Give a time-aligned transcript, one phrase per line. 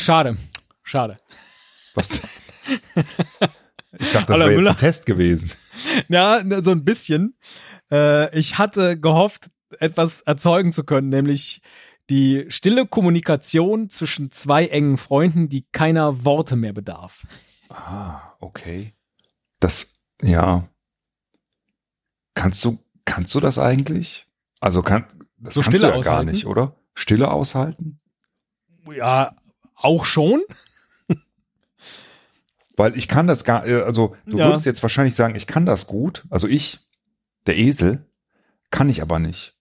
[0.00, 0.36] Ach, schade.
[0.82, 1.18] Schade.
[1.94, 2.20] Was?
[3.98, 5.50] Ich dachte, das wäre jetzt ein Test gewesen.
[6.08, 7.34] Ja, so ein bisschen.
[7.90, 11.60] Äh, ich hatte gehofft, etwas erzeugen zu können, nämlich
[12.08, 17.26] die stille Kommunikation zwischen zwei engen Freunden, die keiner Worte mehr bedarf.
[17.68, 18.94] Ah, okay.
[19.58, 20.68] Das, ja.
[22.34, 24.28] Kannst du, kannst du das eigentlich?
[24.60, 25.04] Also kann,
[25.36, 26.04] das so kannst du ja aushalten?
[26.04, 26.76] gar nicht, oder?
[26.94, 28.00] Stille aushalten?
[28.90, 29.34] Ja,
[29.82, 30.42] auch schon.
[32.76, 34.46] Weil ich kann das gar, äh, also du Ja.
[34.46, 36.24] würdest jetzt wahrscheinlich sagen, ich kann das gut.
[36.30, 36.78] Also ich,
[37.46, 38.06] der Esel,
[38.70, 39.56] kann ich aber nicht.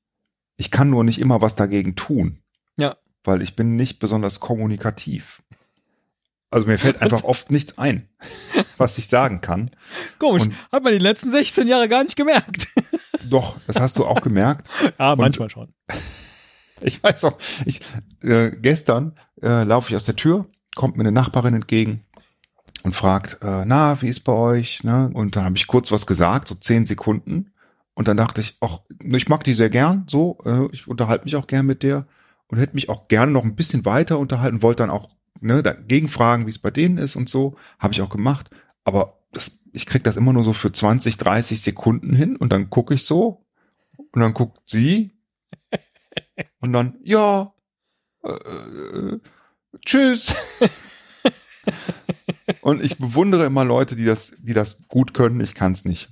[0.56, 2.40] Ich kann nur nicht immer was dagegen tun.
[2.78, 2.96] Ja.
[3.24, 5.42] Weil ich bin nicht besonders kommunikativ.
[6.52, 8.08] Also mir fällt einfach oft nichts ein,
[8.78, 9.72] was ich sagen kann.
[10.18, 10.44] Komisch.
[10.44, 12.68] Und- Hat man die letzten 16 Jahre gar nicht gemerkt.
[13.30, 14.68] Doch, das hast du auch gemerkt.
[14.98, 15.74] ja, manchmal schon.
[16.82, 17.82] Ich weiß auch, ich,
[18.24, 20.46] äh, gestern äh, laufe ich aus der Tür,
[20.76, 22.04] kommt mir eine Nachbarin entgegen
[22.84, 24.84] und fragt, äh, na, wie ist bei euch?
[24.84, 25.10] Ne?
[25.14, 27.52] Und dann habe ich kurz was gesagt, so zehn Sekunden.
[27.94, 31.36] Und dann dachte ich, ach, ich mag die sehr gern, so, äh, ich unterhalte mich
[31.36, 32.06] auch gern mit der
[32.48, 35.10] und hätte mich auch gerne noch ein bisschen weiter unterhalten, wollte dann auch
[35.42, 38.50] ne, dagegen fragen, wie es bei denen ist und so, habe ich auch gemacht.
[38.84, 42.70] Aber das, ich krieg das immer nur so für 20, 30 Sekunden hin und dann
[42.70, 43.46] gucke ich so
[44.12, 45.12] und dann guckt sie
[46.60, 47.54] und dann, ja,
[48.24, 49.20] äh, äh,
[49.86, 50.34] tschüss.
[52.62, 55.42] und ich bewundere immer Leute, die das, die das gut können.
[55.42, 56.10] Ich kann es nicht.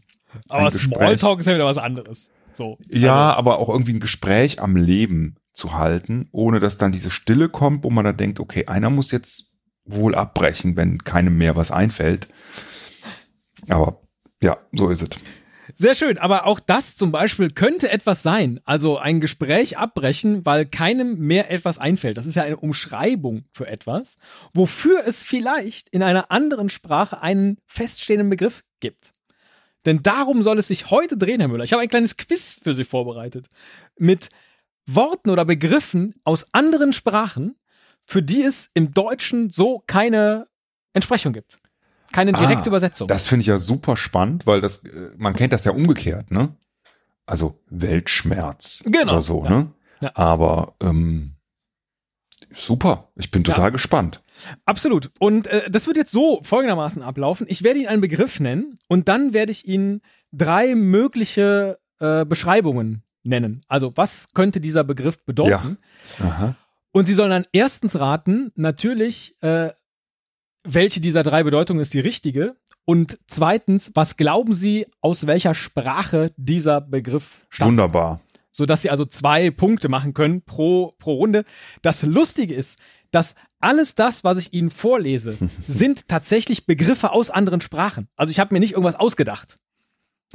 [0.48, 0.72] Aber ein.
[0.72, 2.32] Smalltalk ist ja wieder was anderes.
[2.52, 2.78] So.
[2.88, 7.12] Ja, Also, aber auch irgendwie ein Gespräch am Leben zu halten, ohne dass dann diese
[7.12, 11.56] Stille kommt, wo man dann denkt, okay, einer muss jetzt wohl abbrechen, wenn keinem mehr
[11.56, 12.28] was einfällt.
[13.70, 14.02] Aber
[14.42, 15.10] ja, so ist es.
[15.76, 16.18] Sehr schön.
[16.18, 18.60] Aber auch das zum Beispiel könnte etwas sein.
[18.66, 22.18] Also ein Gespräch abbrechen, weil keinem mehr etwas einfällt.
[22.18, 24.18] Das ist ja eine Umschreibung für etwas,
[24.54, 29.14] wofür es vielleicht in einer anderen Sprache einen feststehenden Begriff gibt.
[29.86, 31.64] Denn darum soll es sich heute drehen, Herr Müller.
[31.64, 33.48] Ich habe ein kleines Quiz für Sie vorbereitet.
[33.98, 34.30] Mit
[34.86, 37.56] Worten oder Begriffen aus anderen Sprachen,
[38.06, 40.48] für die es im Deutschen so keine
[40.94, 41.58] Entsprechung gibt.
[42.18, 43.08] Keine direkte Ah, Übersetzung.
[43.08, 46.50] Das finde ich ja super spannend, weil das, äh, man kennt das ja umgekehrt, ne?
[47.28, 49.50] Also Weltschmerz Genau, oder so, ja.
[49.52, 49.72] ne?
[50.02, 50.12] Ja.
[50.16, 51.34] Aber ähm,
[52.52, 54.22] super, ich bin total gespannt.
[54.66, 55.12] Absolut.
[55.20, 57.46] Und äh, das wird jetzt so folgendermaßen ablaufen.
[57.50, 60.02] Ich werde Ihnen einen Begriff nennen und dann werde ich Ihnen
[60.32, 63.64] drei mögliche äh, Beschreibungen nennen.
[63.68, 65.78] Also was könnte dieser Begriff bedeuten?
[66.20, 66.56] Aha.
[66.92, 69.70] Und Sie sollen dann erstens raten, natürlich, äh,
[70.68, 72.56] welche dieser drei Bedeutungen ist die richtige.
[72.86, 77.72] Und zweitens, was glauben Sie, aus welcher Sprache dieser Begriff stammt?
[77.72, 78.22] Wunderbar.
[78.52, 81.44] sodass sie also zwei Punkte machen können pro, pro Runde.
[81.82, 82.80] Das Lustige ist,
[83.12, 88.08] dass alles das, was ich Ihnen vorlese, sind tatsächlich Begriffe aus anderen Sprachen.
[88.16, 89.58] Also ich habe mir nicht irgendwas ausgedacht.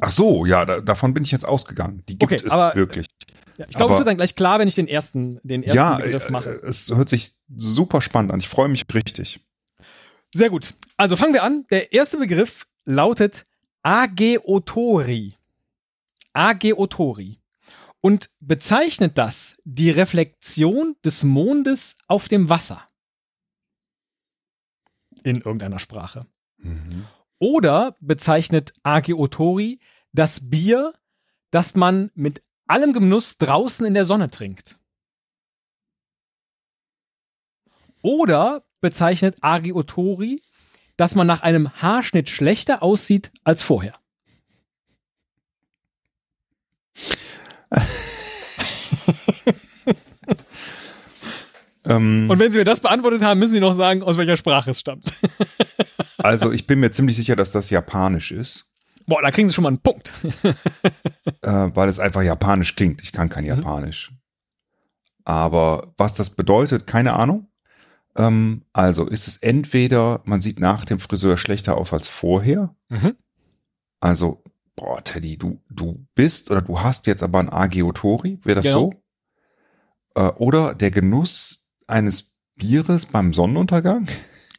[0.00, 2.02] Ach so, ja, da, davon bin ich jetzt ausgegangen.
[2.08, 3.06] Die gibt Okay, es aber- wirklich.
[3.58, 5.96] Ja, ich glaube, es wird dann gleich klar, wenn ich den ersten, den ersten Ja,
[5.98, 6.48] Begriff äh, mache.
[6.50, 8.40] es hört sich super spannend an.
[8.40, 9.40] Ich freue mich richtig.
[10.32, 10.74] Sehr gut.
[10.96, 11.66] Also fangen wir an.
[11.70, 13.44] Der erste Begriff lautet
[13.82, 15.34] Ageotori.
[16.32, 17.38] Ageotori.
[18.00, 22.86] Und bezeichnet das die Reflexion des Mondes auf dem Wasser.
[25.22, 26.26] In irgendeiner Sprache.
[26.56, 27.06] Mhm.
[27.38, 29.80] Oder bezeichnet Ageotori
[30.12, 30.94] das Bier,
[31.50, 34.78] das man mit allem Genuss draußen in der Sonne trinkt.
[38.02, 40.42] Oder bezeichnet Ageotori,
[40.98, 43.94] dass man nach einem Haarschnitt schlechter aussieht als vorher.
[51.84, 54.70] Ähm, Und wenn Sie mir das beantwortet haben, müssen Sie noch sagen, aus welcher Sprache
[54.70, 55.12] es stammt.
[56.18, 58.72] also ich bin mir ziemlich sicher, dass das japanisch ist,
[59.06, 60.12] Boah, da kriegen Sie schon mal einen Punkt.
[61.42, 63.02] äh, weil es einfach japanisch klingt.
[63.02, 64.12] Ich kann kein Japanisch.
[65.24, 67.48] Aber was das bedeutet, keine Ahnung.
[68.16, 72.74] Ähm, also ist es entweder, man sieht nach dem Friseur schlechter aus als vorher.
[72.88, 73.16] Mhm.
[74.00, 74.42] Also,
[74.76, 78.92] boah, Teddy, du, du bist oder du hast jetzt aber ein Ageotori, wäre das Genau.
[80.14, 80.20] so?
[80.20, 84.08] Äh, oder der Genuss eines Bieres beim Sonnenuntergang?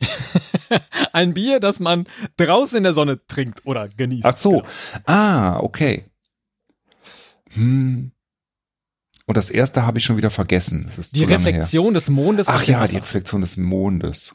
[1.14, 2.08] Ein Bier, das man
[2.38, 4.26] draußen in der Sonne trinkt oder genießt.
[4.26, 4.52] Ach so.
[4.52, 4.68] Genau.
[5.06, 6.06] Ah, okay.
[7.52, 8.13] Hm.
[9.26, 10.90] Und das erste habe ich schon wieder vergessen.
[11.14, 12.56] Die Reflexion des Mondes Her.
[12.58, 12.98] Ach ja, die.
[12.98, 14.34] Reflexion des Mondes.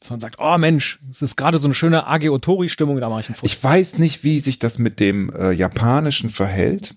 [0.00, 3.28] Dass man sagt, oh Mensch, es ist gerade so eine schöne Ageotori-Stimmung, da mache ich
[3.28, 3.50] einen Fuß.
[3.50, 6.96] Ich weiß nicht, wie sich das mit dem äh, Japanischen verhält,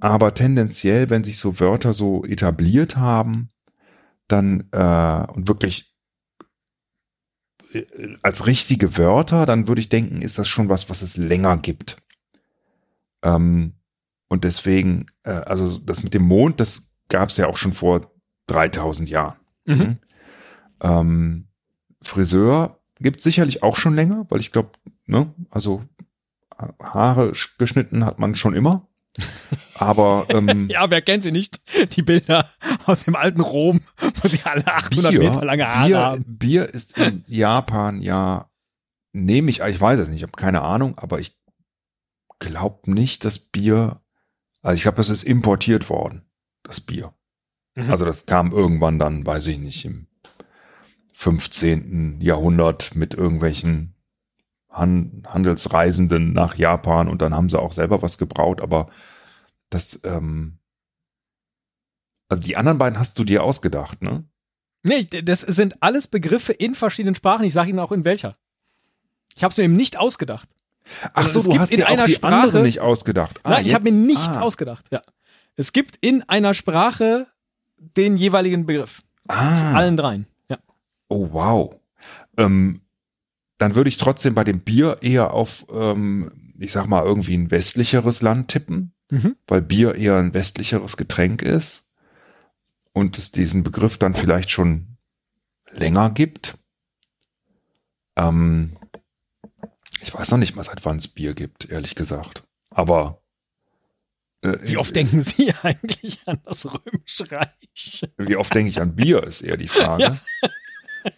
[0.00, 3.50] aber tendenziell, wenn sich so Wörter so etabliert haben,
[4.28, 5.94] dann äh, und wirklich
[7.72, 7.84] äh,
[8.22, 11.96] als richtige Wörter, dann würde ich denken, ist das schon was, was es länger gibt.
[13.22, 13.74] Ähm,
[14.30, 18.12] und deswegen, äh, also das mit dem Mond, das gab es ja auch schon vor
[18.46, 19.36] 3000 Jahren.
[19.66, 19.98] Mhm.
[20.80, 21.48] Ähm,
[22.00, 24.70] Friseur gibt sicherlich auch schon länger, weil ich glaube,
[25.06, 25.84] ne, also
[26.80, 28.86] Haare geschnitten hat man schon immer.
[29.74, 31.60] Aber ähm, Ja, wer kennt sie nicht?
[31.96, 32.48] Die Bilder
[32.86, 33.80] aus dem alten Rom,
[34.22, 36.24] wo sie alle 800 Meter lange Haare Bier, haben.
[36.26, 38.48] Bier ist in Japan ja,
[39.12, 41.36] nehme ich, ich weiß es nicht, ich habe keine Ahnung, aber ich
[42.38, 44.00] glaube nicht, dass Bier,
[44.62, 46.22] also ich glaube, das ist importiert worden,
[46.62, 47.14] das Bier.
[47.74, 47.90] Mhm.
[47.90, 50.06] Also das kam irgendwann dann, weiß ich nicht, im
[51.14, 52.20] 15.
[52.20, 53.94] Jahrhundert mit irgendwelchen
[54.70, 58.88] Han Handelsreisenden nach Japan und dann haben sie auch selber was gebraut, aber
[59.68, 60.58] das, ähm,
[62.28, 64.24] also die anderen beiden hast du dir ausgedacht, ne?
[64.82, 67.44] Nee, das sind alles Begriffe in verschiedenen Sprachen.
[67.44, 68.38] Ich sage Ihnen auch in welcher.
[69.36, 70.48] Ich habe es mir eben nicht ausgedacht.
[71.02, 73.40] Ach Also so, es du gibt hast in dir einer die Sprache- anderen nicht ausgedacht.
[73.42, 74.40] Ah, Nein, ich habe mir nichts ah.
[74.42, 74.86] ausgedacht.
[74.90, 75.02] Ja.
[75.56, 77.26] Es gibt in einer Sprache
[77.78, 79.02] den jeweiligen Begriff.
[79.28, 80.26] Ah, Allen dreien.
[80.48, 80.58] Ja.
[81.08, 81.76] oh wow.
[82.36, 82.80] Ähm,
[83.58, 87.50] dann würde ich trotzdem bei dem Bier eher auf, ähm, ich sag mal, irgendwie ein
[87.50, 89.36] westlicheres Land tippen, Mhm.
[89.46, 91.86] weil Bier eher ein westlicheres Getränk ist
[92.92, 94.96] und es diesen Begriff dann vielleicht schon
[95.72, 96.56] länger gibt.
[98.16, 98.72] Ähm,
[100.00, 102.44] ich weiß noch nicht mal, seit wann es Bier gibt, ehrlich gesagt.
[102.70, 103.22] Aber
[104.42, 108.06] äh, Wie oft denken Sie eigentlich an das Römische Reich?
[108.16, 110.20] Wie oft denke ich an Bier, ist eher die Frage.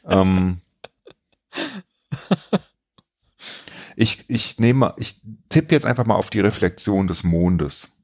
[0.07, 0.23] Ja.
[0.23, 0.61] Ähm,
[3.97, 7.97] ich, ich nehme, ich tippe jetzt einfach mal auf die Reflexion des Mondes.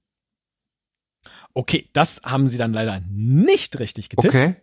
[1.55, 4.35] Okay, das haben Sie dann leider nicht richtig getippt.
[4.35, 4.57] Okay.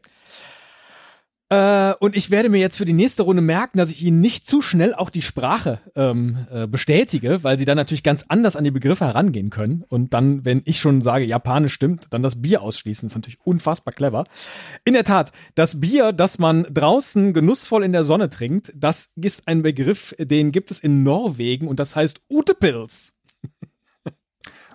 [1.49, 4.47] Äh, und ich werde mir jetzt für die nächste Runde merken, dass ich Ihnen nicht
[4.47, 8.63] zu schnell auch die Sprache ähm, äh, bestätige, weil Sie dann natürlich ganz anders an
[8.63, 9.83] die Begriffe herangehen können.
[9.87, 13.05] Und dann, wenn ich schon sage, Japanisch stimmt, dann das Bier ausschließen.
[13.07, 14.23] Das ist natürlich unfassbar clever.
[14.85, 19.47] In der Tat, das Bier, das man draußen genussvoll in der Sonne trinkt, das ist
[19.47, 23.13] ein Begriff, den gibt es in Norwegen und das heißt Utepils.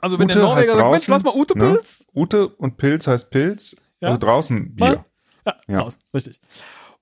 [0.01, 2.07] Also wenn Ute der Norweger sagt, Mensch, draußen, lass mal Utepils.
[2.15, 4.09] Ute und Pilz heißt Pilz, Ja.
[4.09, 4.87] also draußen Bier.
[4.87, 5.05] Mal-
[5.67, 5.81] Ja, Ja.
[5.81, 6.41] raus, richtig.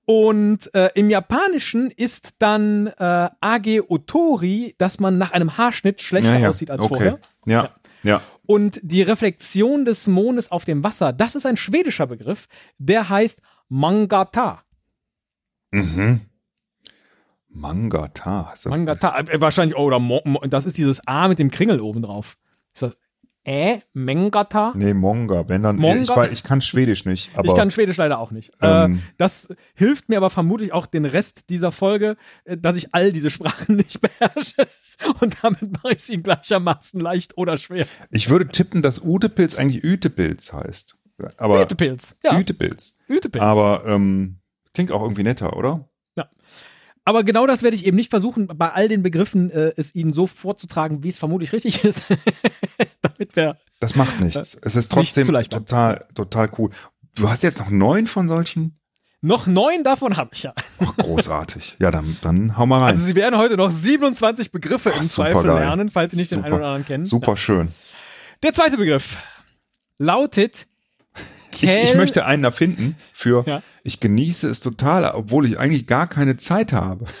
[0.05, 6.49] Und äh, im Japanischen ist dann äh, Age Otori, dass man nach einem Haarschnitt schlechter
[6.49, 6.89] aussieht als okay.
[6.89, 7.19] vorher.
[7.45, 8.21] Ja, ja.
[8.47, 12.47] Und die Reflexion des Mondes auf dem Wasser, das ist ein schwedischer Begriff,
[12.79, 14.63] der heißt Mangata.
[15.71, 16.21] Mhm.
[17.49, 18.53] Mangata.
[18.65, 22.01] Mangata, äh, wahrscheinlich, oh, oder Mo, Mo, das ist dieses A mit dem Kringel oben
[22.01, 22.37] drauf.
[22.73, 22.97] Ist das
[23.45, 24.73] Äh, Mengata?
[24.75, 25.47] Nee, Monga.
[25.47, 26.25] Wenn dann, Monga?
[26.25, 28.51] Ich, ich kann Schwedisch nicht, ich kann Schwedisch leider auch nicht.
[28.61, 28.95] Ähm.
[28.95, 33.11] äh, das hilft mir aber vermutlich auch den Rest dieser Folge, äh, dass ich all
[33.11, 34.67] diese Sprachen nicht beherrsche.
[35.21, 37.87] Und damit mache ich sie ihm gleichermaßen leicht oder schwer.
[38.11, 40.97] ich würde tippen, dass Utepilz eigentlich Ütepilz heißt.
[41.37, 42.17] Aber Ütepilz.
[42.23, 42.95] Ja, Ütepilz.
[43.07, 43.41] Ütepilz.
[43.41, 44.39] Aber ähm,
[44.73, 45.89] klingt auch irgendwie netter, oder?
[47.09, 50.13] Aber genau das werde ich eben nicht versuchen, bei all den Begriffen äh, es Ihnen
[50.13, 52.03] so vorzutragen, wie es vermutlich richtig ist.
[53.01, 53.57] Damit wir.
[53.79, 54.53] Das macht nichts.
[54.61, 56.69] Es ist trotzdem total, total cool.
[57.15, 58.79] Du hast jetzt noch neun von solchen?
[59.21, 60.53] Noch neun davon habe ich ja.
[60.77, 61.77] Ach, großartig.
[61.79, 62.89] ja, dann, dann hau mal rein.
[62.89, 65.65] Also Sie werden heute noch 27 Begriffe Ach, im Zweifel supergeil.
[65.65, 66.45] lernen, falls Sie nicht den Super.
[66.45, 67.05] einen oder anderen kennen.
[67.07, 67.69] Super schön.
[68.43, 69.17] Der zweite Begriff
[69.97, 70.67] lautet
[71.51, 73.61] Ich, ich möchte einen erfinden für, Ja.
[73.83, 77.05] ich genieße es total, obwohl ich eigentlich gar keine Zeit habe.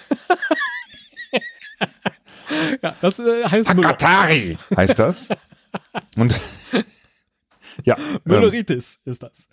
[2.81, 3.89] Ja, das äh, heißt Müller.
[3.89, 5.29] Akatari heißt das.
[6.17, 6.33] Und
[7.85, 9.47] ja, ähm, Mülleritis ist das.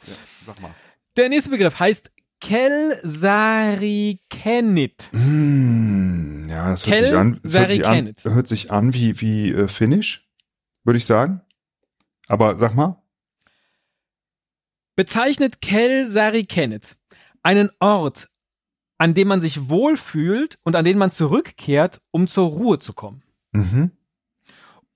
[0.47, 0.75] sag mal.
[1.17, 5.11] Der nächste Begriff heißt Kelsarikenit.
[5.13, 9.53] Hm, ja, das hört sich an, das hört sich an, hört sich an wie, wie
[9.53, 10.27] äh, Finnisch,
[10.85, 11.41] würde ich sagen.
[12.29, 13.03] Aber sag mal.
[14.97, 16.97] Bezeichnet Kelsarikenit
[17.43, 18.29] einen Ort,
[18.99, 23.23] an dem man sich wohlfühlt und an den man zurückkehrt, um zur Ruhe zu kommen.
[23.53, 23.91] Mhm.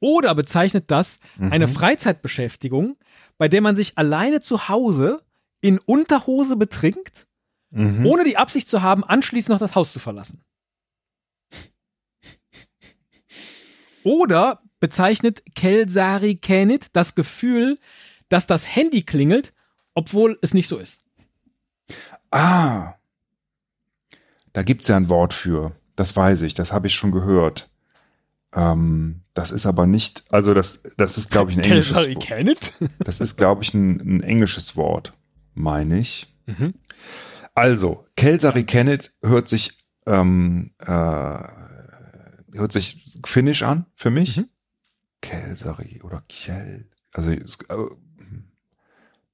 [0.01, 1.53] Oder bezeichnet das Mhm.
[1.53, 2.97] eine Freizeitbeschäftigung,
[3.37, 5.23] bei der man sich alleine zu Hause
[5.61, 7.27] in Unterhose betrinkt,
[7.71, 8.07] Mhm.
[8.07, 10.43] ohne die Absicht zu haben, anschließend noch das Haus zu verlassen.
[14.03, 17.79] Oder bezeichnet Kelsari Kenit das Gefühl,
[18.31, 19.53] dass das Handy klingelt,
[19.95, 21.01] obwohl es nicht so ist.
[22.31, 22.95] Ah.
[24.53, 25.73] Da gibt's ja ein Wort für.
[25.97, 27.69] Das weiß ich, das habe ich schon gehört.
[28.53, 32.75] Ähm, das ist aber nicht, also das, das ist, glaube ich, ein englisches Kelsari Wort.
[33.05, 35.13] Das ist, glaube ich, ein, ein englisches Wort,
[35.55, 36.35] meine ich.
[36.47, 36.75] Mhm.
[37.55, 40.87] Also, Kelsari Kenneth hört sich, ähm, äh,
[42.55, 44.39] hört sich finnisch an für mich.
[44.39, 44.49] Mhm.
[45.23, 46.89] Kelsari oder Kjell.
[47.13, 47.77] Also, es- äh,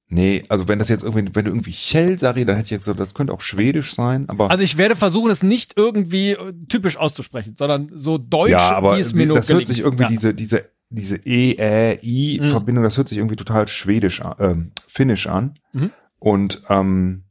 [0.09, 2.99] nee, also wenn das jetzt irgendwie, wenn du irgendwie Kjellsari, dann hätte ich jetzt gesagt,
[2.99, 6.97] das könnte auch schwedisch sein, aber Also ich werde versuchen, es nicht irgendwie äh, typisch
[6.97, 10.03] auszusprechen, sondern so deutsch, ja, aber wie es die, mir nur das hört sich irgendwie
[10.03, 10.09] ja.
[10.09, 12.49] diese, diese, diese E, Ä, I Mhm.
[12.49, 15.59] Verbindung, das hört sich irgendwie total schwedisch, an- ähm, finnisch an.
[15.73, 15.91] Mhm.
[16.19, 17.23] Und ähm,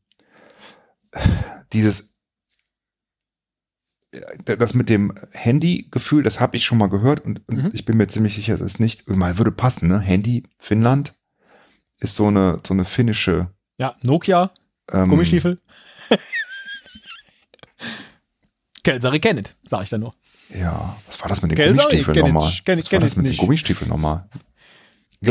[1.72, 2.16] dieses
[4.12, 7.70] äh, das mit dem Handy-Gefühl, das habe ich schon mal gehört und, und Mhm.
[7.72, 9.98] ich bin mir ziemlich sicher, es ist nicht, mal würde passen, ne?
[9.98, 11.14] Handy, Finnland
[11.98, 14.50] ist so eine, so eine finnische Ja, Nokia,
[14.92, 15.60] ähm, Gummistiefel.
[18.84, 20.14] Kelsari Kenneth, sag ich dann nur.
[20.50, 22.52] Ja, was war das mit den Kelsari, Gummistiefeln nochmal?
[22.64, 23.38] kenn ich- was war das mit nicht.
[23.40, 24.28] den Gummistiefeln nochmal?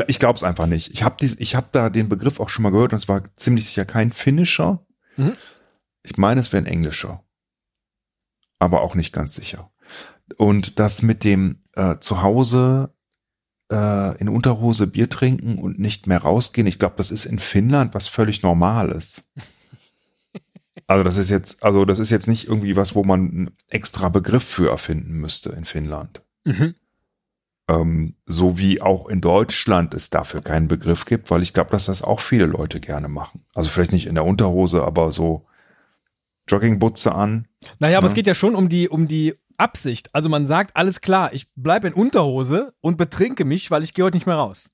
[0.08, 0.92] Ich glaube es einfach nicht.
[0.92, 3.86] Ich habe hab da den Begriff auch schon mal gehört und es war ziemlich sicher
[3.86, 4.86] kein finnischer.
[5.16, 5.38] Mhm.
[6.04, 7.24] Ich meine, es wäre ein englischer.
[8.60, 9.72] Aber auch nicht ganz sicher.
[10.38, 12.94] Und das mit dem äh, zu Hause
[13.72, 17.94] äh, in Unterhose Bier trinken und nicht mehr rausgehen, ich glaube, das ist in Finnland
[17.94, 19.24] was völlig Normales.
[20.88, 24.10] Also das ist jetzt, also das ist jetzt nicht irgendwie was, wo man einen extra
[24.10, 26.22] Begriff für erfinden müsste in Finnland.
[26.44, 26.76] Mhm.
[27.68, 31.86] Ähm, so wie auch in Deutschland es dafür keinen Begriff gibt, weil ich glaube, dass
[31.86, 33.46] das auch viele Leute gerne machen.
[33.56, 35.48] Also vielleicht nicht in der Unterhose, aber so
[36.48, 37.48] Joggingbutze an.
[37.80, 38.10] Naja, aber Ja.
[38.10, 40.10] es geht ja schon um die, um die Absicht.
[40.14, 44.06] Also man sagt, alles klar, ich bleibe in Unterhose und betrinke mich, weil ich gehe
[44.06, 44.70] heute nicht mehr raus.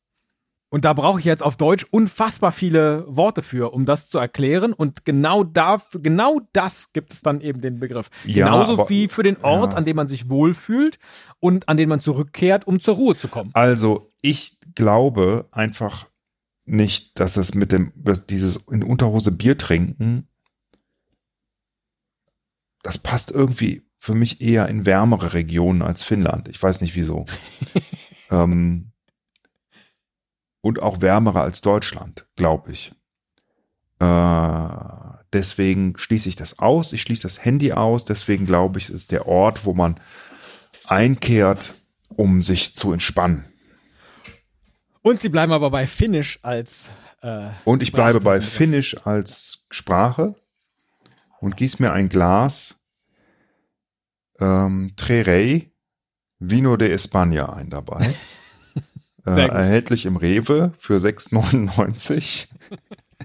[0.74, 4.72] Und da brauche ich jetzt auf Deutsch unfassbar viele Worte für, um das zu erklären.
[4.72, 8.10] Und genau dafür, genau das gibt es dann eben den Begriff.
[8.24, 9.78] Ja, Genauso aber- wie für den Ort, ja.
[9.78, 10.98] an dem man sich wohlfühlt
[11.42, 13.50] und an den man zurückkehrt, um zur Ruhe zu kommen.
[13.54, 16.08] Also ich glaube einfach
[16.66, 20.30] nicht, dass es mit dem, dass dieses in Unterhose Bier trinken,
[22.82, 26.48] das passt irgendwie für mich eher in wärmere Regionen als Finnland.
[26.48, 27.28] Ich weiß nicht wieso.
[28.32, 28.92] ähm,
[30.62, 32.94] und auch wärmere als Deutschland, glaube ich.
[34.00, 34.68] Äh,
[35.32, 36.94] deswegen schließe ich das aus.
[36.94, 38.04] Ich schließe das Handy aus.
[38.04, 40.00] Deswegen glaube ich, es ist der Ort, wo man
[40.88, 41.76] einkehrt,
[42.08, 43.46] um sich zu entspannen.
[45.04, 46.90] Und sie bleiben aber bei Finnisch als
[47.22, 48.42] äh, Und ich Sprache bleibe bei.
[48.42, 50.34] Finnisch als Sprache
[51.40, 52.81] und gieß mir ein Glas
[54.42, 55.72] ähm, Trerei
[56.40, 58.14] Vino de España ein dabei.
[59.28, 62.48] äh, erhältlich im Rewe für 6,99.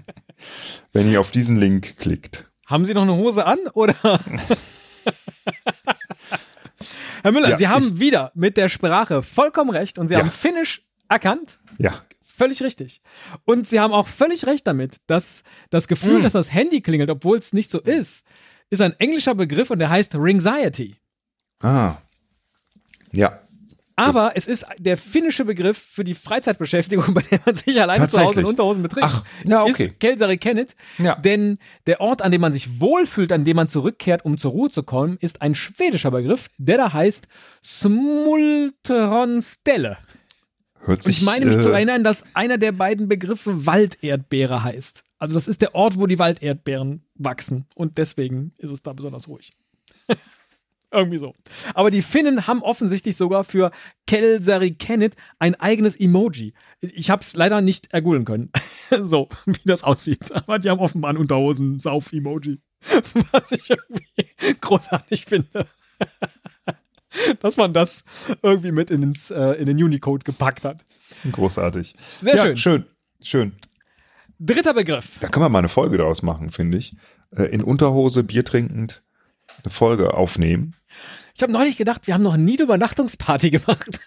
[0.93, 2.51] Wenn ihr auf diesen Link klickt.
[2.67, 3.95] Haben Sie noch eine Hose an oder?
[7.23, 10.19] Herr Müller, Ja, Sie haben wieder mit der Sprache vollkommen recht und Sie Ja.
[10.19, 11.59] haben Finnisch erkannt.
[11.77, 13.01] Ja, Völlig richtig.
[13.45, 16.23] Und Sie haben auch völlig recht damit, dass das Gefühl, Mm.
[16.23, 18.25] dass das Handy klingelt, obwohl es nicht so ist,
[18.69, 20.97] ist ein englischer Begriff und der heißt Ringsiety.
[21.61, 21.95] Ah.
[23.13, 23.39] Ja,
[23.99, 28.19] Aber es ist der finnische Begriff für die Freizeitbeschäftigung, bei der man sich alleine zu
[28.19, 28.45] Hause in.
[28.45, 29.09] Unterhosen betrinkt.
[29.11, 29.87] Ach, ja, okay.
[29.87, 30.75] Ist Kelsari Kennet.
[30.99, 31.15] Ja.
[31.15, 34.69] Denn der Ort, an dem man sich wohlfühlt, an dem man zurückkehrt, um zur Ruhe
[34.69, 37.27] zu kommen, ist ein schwedischer Begriff, der da heißt
[37.63, 39.97] Smultronstelle.
[40.81, 41.17] hört Und sich.
[41.17, 45.05] ich meine mich äh, zu erinnern, dass einer der beiden Begriffe Walderdbeere heißt.
[45.17, 47.65] Also das ist der Ort, wo die Walderdbeeren wachsen.
[47.73, 49.57] Und deswegen ist es da besonders ruhig.
[50.97, 51.35] Irgendwie so.
[51.75, 53.69] Aber die Finnen haben offensichtlich sogar für
[54.07, 56.55] Kelsari Kennet ein eigenes Emoji.
[56.81, 58.51] Ich, habe es leider nicht ergoogeln können.
[59.03, 60.31] so, wie das aussieht.
[60.31, 62.59] Aber die haben offenbar ein Unterhosen-Sauf-Emoji.
[63.31, 65.67] Was ich irgendwie großartig finde.
[67.41, 68.03] Dass man das
[68.41, 70.83] irgendwie mit ins, äh, in den Unicode gepackt hat.
[71.31, 71.93] Großartig.
[72.21, 72.57] Sehr ja, schön.
[72.57, 72.85] Schön,
[73.21, 73.51] schön.
[74.39, 75.19] Dritter Begriff.
[75.19, 76.95] Da können wir mal eine Folge daraus machen, finde ich.
[77.35, 79.03] Äh, in Unterhose, Bier trinkend,
[79.63, 80.75] eine Folge aufnehmen.
[81.37, 83.99] Ich habe neulich gedacht, wir haben noch nie eine Übernachtungsparty gemacht,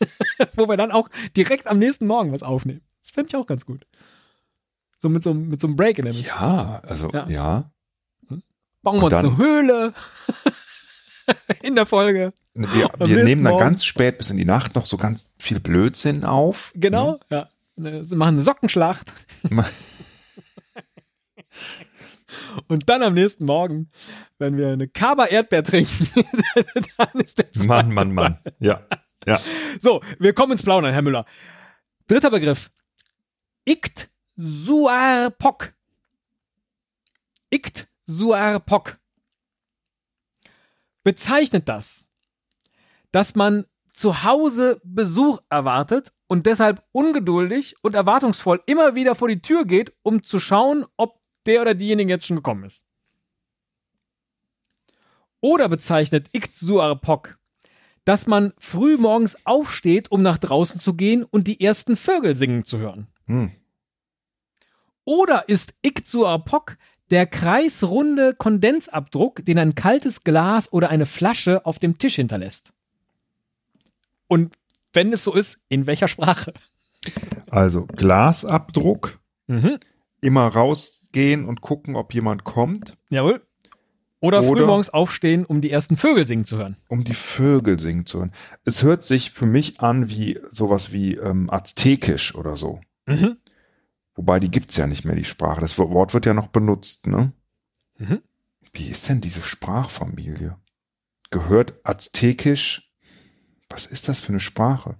[0.56, 2.80] wo wir dann auch direkt am nächsten Morgen was aufnehmen.
[3.02, 3.87] Das fände ich auch ganz gut.
[4.99, 6.26] So mit so, einem- mit so einem Break in der Mitte.
[6.26, 7.28] Ja, also Ja.
[7.28, 7.70] ja.
[8.82, 9.94] Bauen wir uns dann- eine Höhle
[11.62, 12.32] in der Folge.
[12.54, 13.64] Wir, Am wir nächsten nehmen dann Morgen.
[13.64, 16.72] ganz spät bis in die Nacht noch so ganz viel Blödsinn auf.
[16.75, 17.49] Genau, ja.
[17.76, 19.12] Ne, Sie machen eine Sockenschlacht.
[22.68, 23.90] Und dann am nächsten Morgen,
[24.38, 26.08] wenn wir eine Kaba Erdbeer trinken,
[26.96, 28.38] dann ist der Mann, Mann, Mann.
[28.58, 28.87] Ja,
[29.26, 29.38] ja.
[29.80, 31.25] So, wir kommen ins Plaudern, Herr Müller.
[32.06, 32.70] Dritter Begriff.
[33.64, 35.72] Ikt Suarpok.
[37.50, 38.99] Ikt Suarpok.
[41.02, 42.06] Bezeichnet das,
[43.12, 49.42] dass man zu Hause Besuch erwartet und deshalb ungeduldig und erwartungsvoll immer wieder vor die
[49.42, 52.85] Tür geht, um zu schauen, ob der oder diejenige jetzt schon gekommen ist.
[55.40, 57.38] Oder bezeichnet Iktsuarpok,
[58.04, 62.64] dass man früh morgens aufsteht, um nach draußen zu gehen und die ersten Vögel singen
[62.64, 63.06] zu hören.
[63.26, 63.52] Hm.
[65.04, 66.76] Oder ist Iktsuarpok
[67.11, 72.73] der kreisrunde Kondensabdruck, den ein kaltes Glas oder eine Flasche auf dem Tisch hinterlässt?
[74.28, 74.54] Und
[74.92, 76.52] wenn es so ist, in welcher Sprache?
[77.49, 79.20] Also Glasabdruck,
[79.50, 79.80] Mhm.
[80.20, 83.42] Immer rausgehen und gucken, ob jemand kommt, Jawohl.
[84.22, 86.76] Oder, Oder- frühmorgens aufstehen, um die ersten Vögel singen zu hören.
[86.88, 88.32] um die Vögel singen zu hören.
[88.66, 92.80] Es hört sich für mich an wie sowas wie ähm, Aztekisch oder so.
[93.06, 93.38] Mhm.
[94.14, 95.62] Wobei die gibt's ja nicht mehr, die Sprache.
[95.62, 97.32] Das Wort wird ja noch benutzt, ne?
[97.96, 98.20] Mhm.
[98.74, 100.56] Wie ist denn diese Sprachfamilie?
[101.30, 102.90] Gehört Aztekisch?
[103.70, 104.96] Was ist das für eine Sprache?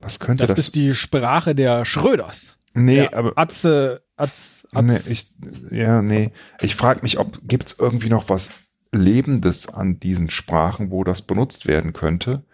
[0.00, 0.66] Was könnte Das, das?
[0.66, 2.58] ist die Sprache der Schröders.
[2.74, 4.82] Nee, der aber Atze, Atz, Atz.
[4.82, 5.34] nee, ich,
[5.70, 6.30] ja, nee.
[6.60, 8.50] Ich frage mich, ob gibt's irgendwie noch was
[8.92, 12.44] Lebendes an diesen Sprachen, wo das benutzt werden könnte?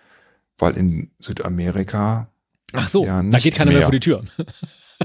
[0.57, 2.29] Weil in Südamerika
[2.73, 3.87] Ach so, ja, da geht keiner mehr mehr.
[3.87, 4.25] vor die Tür.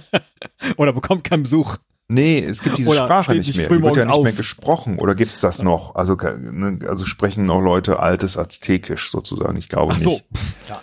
[0.78, 1.78] Oder bekommt keinen Besuch.
[2.10, 3.70] Nee, es gibt diese Oder Sprache nicht mehr.
[3.70, 4.38] Die wird ja nicht mehr auf.
[4.38, 5.00] gesprochen.
[5.00, 5.96] Oder gibt's das noch?
[5.96, 9.58] Also, ne, also sprechen noch Leute altes Aztekisch sozusagen.
[9.58, 10.10] Ich glaube Ach so.
[10.12, 10.26] nicht.
[10.68, 10.82] Ja.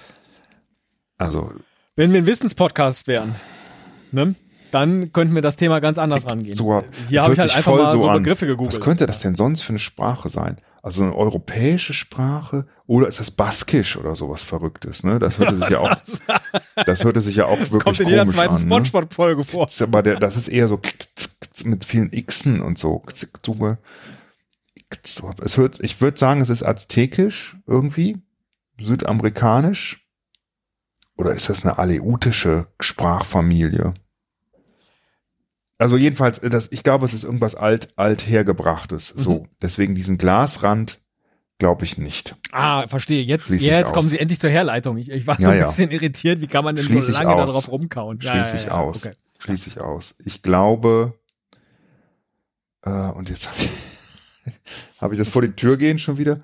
[1.18, 1.52] Also,
[1.96, 3.34] Wenn wir ein Wissenspodcast wären,
[4.12, 4.34] ne,
[4.70, 6.54] dann könnten wir das Thema ganz anders rangehen.
[6.54, 8.22] so, Hier habe ich halt einfach mal so an.
[8.22, 8.74] Begriffe gegoogelt.
[8.74, 10.58] Was könnte das denn sonst für eine Sprache sein?
[10.82, 12.66] Also eine europäische Sprache?
[12.86, 15.04] Oder ist das Baskisch oder sowas Verrücktes?
[15.04, 15.18] Ne?
[15.18, 15.96] Das hörte sich ja auch,
[16.86, 18.54] das hörte sich ja auch wirklich kommt in jeder zweiten.
[18.54, 18.60] Ne?
[18.60, 19.66] Spongebob-Folge vor.
[19.66, 20.80] Das ist aber der, das ist eher so
[21.64, 23.02] mit vielen Xen und so.
[25.42, 28.18] Es hört, ich würde sagen, es ist aztekisch irgendwie,
[28.78, 29.99] südamerikanisch.
[31.20, 33.92] Oder ist das eine aleutische Sprachfamilie?
[35.76, 39.08] Also jedenfalls, das, ich glaube, es ist irgendwas alt, althergebrachtes.
[39.08, 40.98] So, deswegen diesen Glasrand
[41.58, 42.36] glaube ich nicht.
[42.52, 43.22] Ah, verstehe.
[43.22, 44.96] Jetzt, jetzt kommen Sie endlich zur Herleitung.
[44.96, 45.66] Ich, ich war so Ja, ein ja.
[45.66, 46.40] bisschen irritiert.
[46.40, 48.18] Wie kann man denn Schließ so lange darauf rumkauen?
[48.18, 49.04] Schließe ja, ich aus.
[49.04, 49.14] Okay.
[49.40, 50.14] Schließe ich aus.
[50.24, 51.18] Ich glaube,
[52.82, 54.52] äh, und jetzt habe ich,
[54.98, 56.40] hab ich das vor die Tür gehen schon wieder.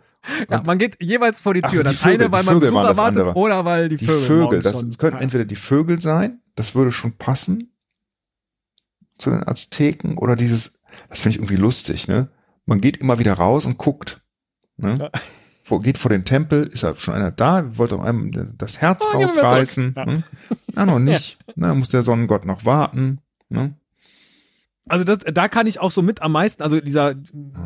[0.51, 1.83] Ja, man geht jeweils vor die Ach, Tür.
[1.85, 3.37] die das Vögel, eine, weil die man Vögel Besuch waren das erwartet andere.
[3.39, 6.93] oder weil die Die Vögel, Vögel, morgens das könnten entweder die Vögel sein, das würde
[6.93, 7.73] schon passen
[9.19, 12.29] zu den Azteken, oder dieses, das finde ich irgendwie lustig, ne?
[12.67, 14.21] Man geht immer wieder raus und guckt.
[14.77, 15.11] Ne?
[15.71, 15.79] Ja.
[15.79, 19.95] Geht vor den Tempel, ist ja schon einer da, wollte einem das Herz wieder rausreißen.
[19.97, 20.23] Ne?
[20.75, 21.39] Na, noch nicht.
[21.55, 23.21] Na, muss der Sonnengott noch warten.
[23.49, 23.75] Ne?
[24.89, 27.15] Also das, da kann ich auch so mit am meisten, also dieser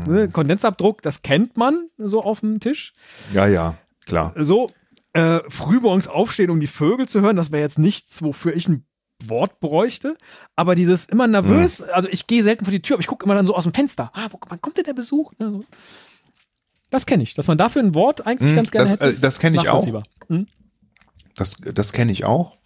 [0.06, 2.94] ne, Kondensabdruck, das kennt man so auf dem Tisch.
[3.34, 4.32] Ja, ja, klar.
[4.36, 4.70] So
[5.12, 8.86] äh, frühmorgens aufstehen, um die Vögel zu hören, das wäre jetzt nichts, wofür ich ein
[9.26, 10.16] Wort bräuchte.
[10.56, 13.34] Aber dieses immer nervös, also ich gehe selten vor die Tür, aber ich gucke immer
[13.34, 14.10] dann so aus dem Fenster.
[14.14, 15.32] Ah, wo, wann kommt denn der Besuch?
[15.38, 15.64] Ne, so.
[16.88, 19.18] Das kenne ich, dass man dafür ein Wort eigentlich Hm, ganz gerne das, hätte.
[19.18, 19.86] äh, das kenn ich auch.
[20.28, 20.46] Hm?
[21.36, 22.56] Das, das kenne ich auch.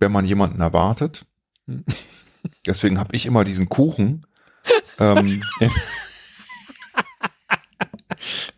[0.00, 1.24] Wenn man jemanden erwartet.
[1.68, 1.84] Hm.
[2.66, 4.26] Deswegen habe ich immer diesen Kuchen
[4.98, 5.70] ähm, im,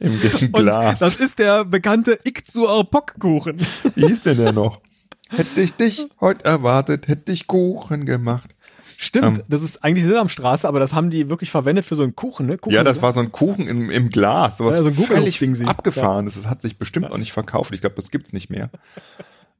[0.01, 0.99] im, im Und Glas.
[1.01, 3.61] das ist der bekannte Ikzuarpok-Kuchen.
[3.95, 4.81] Wie hieß denn der noch?
[5.29, 8.55] Hätte ich dich heute erwartet, hätte ich Kuchen gemacht.
[8.97, 9.45] Stimmt, Ähm.
[9.49, 12.59] das ist eigentlich Sesamstraße, aber das haben die wirklich verwendet für so einen Kuchen, ne?
[12.59, 14.59] Kuchen Ja, das war so ein Kuchen im, im Glas.
[14.59, 15.65] Sowas Ja, so ein völlig Ding sie.
[15.65, 16.37] abgefahrenes.
[16.37, 17.75] Das hat sich bestimmt auch nicht verkauft.
[17.75, 18.71] Ich glaube, das gibt's nicht mehr.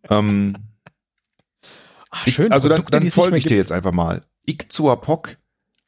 [0.09, 0.57] ähm,
[2.17, 3.93] Ach, Ich, schön, also dann, Produkte, dann die es nicht folge ich dir jetzt einfach
[3.93, 4.23] mal.
[4.47, 5.37] Ikzuapok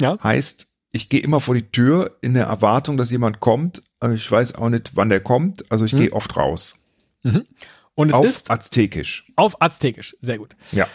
[0.00, 0.18] Ja.
[0.22, 3.82] heißt, ich gehe immer vor die Tür in der Erwartung, dass jemand kommt.
[4.00, 5.70] Aber Ich weiß auch nicht, wann der kommt.
[5.70, 5.98] Also ich Hm.
[6.00, 6.82] gehe oft raus.
[7.94, 9.30] Und es Auf ist Aztekisch.
[9.36, 10.16] auf Aztekisch.
[10.20, 10.54] Sehr gut.
[10.72, 10.86] Ja.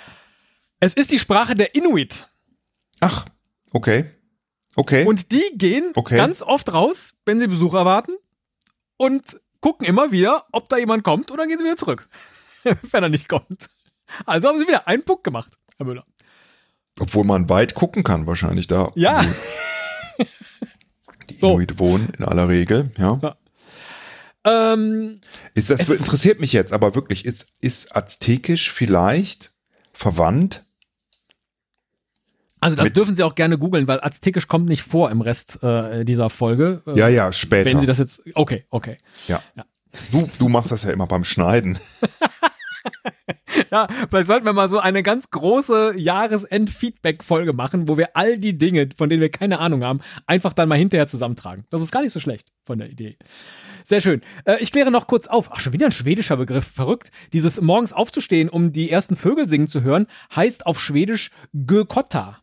[0.79, 2.27] Es ist die Sprache der Inuit.
[2.99, 3.25] Ach,
[3.71, 4.05] okay.
[4.75, 5.05] Okay.
[5.05, 6.15] Und die gehen Okay.
[6.15, 8.13] ganz oft raus, wenn sie Besuch erwarten
[8.97, 12.07] und gucken immer wieder, ob da jemand kommt oder gehen sie wieder zurück,
[12.63, 13.69] wenn er nicht kommt.
[14.25, 16.05] Also haben sie wieder einen Punkt gemacht, Herr Müller.
[16.99, 18.91] Obwohl man weit gucken kann, wahrscheinlich da.
[18.95, 19.23] Ja.
[21.29, 21.51] Die So.
[21.51, 23.19] Inuit wohnen in aller Regel, ja.
[23.23, 23.35] Ja.
[24.43, 25.21] Ähm,
[25.53, 27.25] Ist das ist- interessiert mich jetzt aber wirklich.
[27.25, 29.51] Ist, ist Aztekisch vielleicht
[29.93, 30.63] verwandt?
[32.59, 35.61] also das Mit- dürfen Sie auch gerne googeln, weil Aztekisch kommt nicht vor im Rest
[35.63, 36.81] äh, dieser Folge.
[36.85, 37.69] Äh, Ja, ja, später.
[37.69, 38.97] Wenn Sie das jetzt, okay, okay.
[39.27, 39.41] ja.
[39.55, 39.65] Ja.
[40.11, 41.79] Du, du machst das ja immer beim Schneiden.
[43.69, 48.57] Ja, vielleicht sollten wir mal so eine ganz große Jahresend-Feedback-Folge machen, wo wir all die
[48.57, 51.65] Dinge, von denen wir keine Ahnung haben, einfach dann mal hinterher zusammentragen.
[51.69, 53.17] Das ist gar nicht so schlecht von der Idee.
[53.83, 54.21] Sehr schön.
[54.45, 55.49] Äh, ich kläre noch kurz auf.
[55.51, 56.65] Ach, schon wieder ein schwedischer Begriff.
[56.67, 57.11] Verrückt.
[57.33, 61.31] Dieses morgens aufzustehen, um die ersten Vögel singen zu hören, heißt auf Schwedisch
[61.65, 62.37] Gökotta.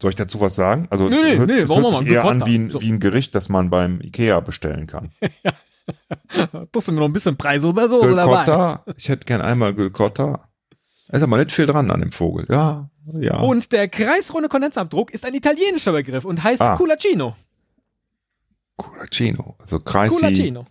[0.00, 0.86] Soll ich dazu was sagen?
[0.90, 2.80] Also Nee, es nee, hört, nee, es hört sich eher an wie ein, So.
[2.80, 5.10] wie ein Gericht, das man beim Ikea bestellen kann.
[5.20, 5.69] Tust
[6.88, 8.80] du mir noch ein bisschen Preis oder so dabei?
[8.96, 10.48] Ich hätte gern einmal Gülcotta.
[11.08, 12.46] Da ist aber nicht viel dran an dem Vogel.
[12.48, 13.38] Ja, ja.
[13.40, 16.76] Und der kreisrunde Kondensabdruck ist ein italienischer Begriff und heißt Ah.
[16.76, 17.34] Culacino.
[18.76, 19.56] Culacino.
[19.58, 20.14] Also Kreisi.
[20.16, 20.66] Culacino.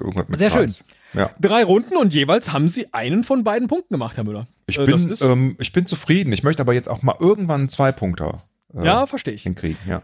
[0.00, 0.62] Irgendwas mit Sehr schön.
[0.66, 0.84] Kreis.
[1.12, 1.30] Ja.
[1.40, 4.48] Drei Runden und jeweils haben sie einen von beiden Punkten gemacht, Herr Müller.
[4.66, 6.32] Ich Äh, bin, ähm, ich bin zufrieden.
[6.32, 8.42] Ich möchte aber jetzt auch mal irgendwann einen Zwei-Punkter
[8.74, 9.44] äh, ja, verstehe ich.
[9.44, 9.78] hinkriegen.
[9.86, 10.02] Ja.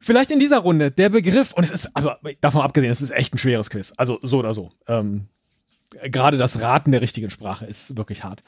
[0.00, 3.34] Vielleicht in dieser Runde der Begriff, und es ist, aber davon abgesehen, es ist echt
[3.34, 3.92] ein schweres Quiz.
[3.98, 4.70] Also so oder so.
[4.88, 5.26] Ähm,
[6.04, 8.42] gerade das Raten der richtigen Sprache ist wirklich hart.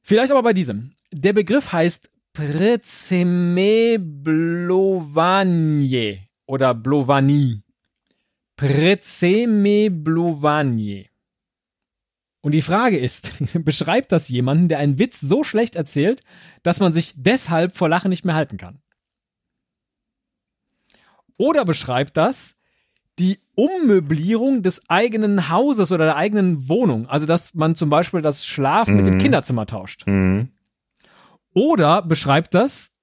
[0.00, 0.92] Vielleicht aber bei diesem.
[1.12, 5.50] Der Begriff heißt Prezeme Blovanie
[6.46, 7.60] oder Blovani.
[8.56, 11.10] Prezeme Blovanie.
[12.40, 13.32] Und die Frage ist,
[13.64, 16.22] beschreibt das jemanden, der einen Witz so schlecht erzählt,
[16.62, 18.80] dass man sich deshalb vor Lachen nicht mehr halten kann?
[21.42, 22.56] Oder beschreibt das
[23.18, 27.08] die Ummöblierung des eigenen Hauses oder der eigenen Wohnung?
[27.08, 29.18] Also, dass man zum Beispiel das Schlafen mit dem Mhm.
[29.18, 30.06] Kinderzimmer tauscht.
[30.06, 30.50] Mhm.
[31.52, 32.94] Oder beschreibt das,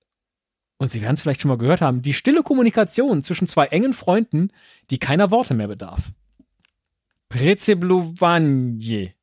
[0.78, 3.92] und Sie werden es vielleicht schon mal gehört haben, die stille Kommunikation zwischen zwei engen
[3.94, 4.52] Freunden,
[4.90, 6.14] die keiner Worte mehr bedarf.
[7.28, 9.14] Prezeblovanie.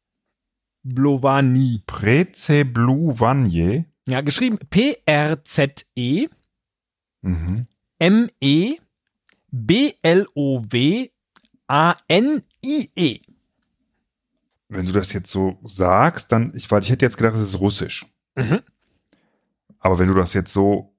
[0.83, 1.81] Blovani.
[1.87, 3.87] Preze Blue Vanier.
[4.07, 6.29] Ja, geschrieben P-R-Z-E
[7.23, 7.67] Mhm.
[7.99, 8.77] M-E
[9.65, 11.11] B-L-O-W-A-N-I-E.
[14.69, 17.61] Wenn du das jetzt so sagst, dann, ich, weil ich hätte jetzt gedacht, es ist
[17.61, 18.07] Russisch.
[18.35, 18.61] Mhm.
[19.79, 20.93] Aber wenn du das jetzt so,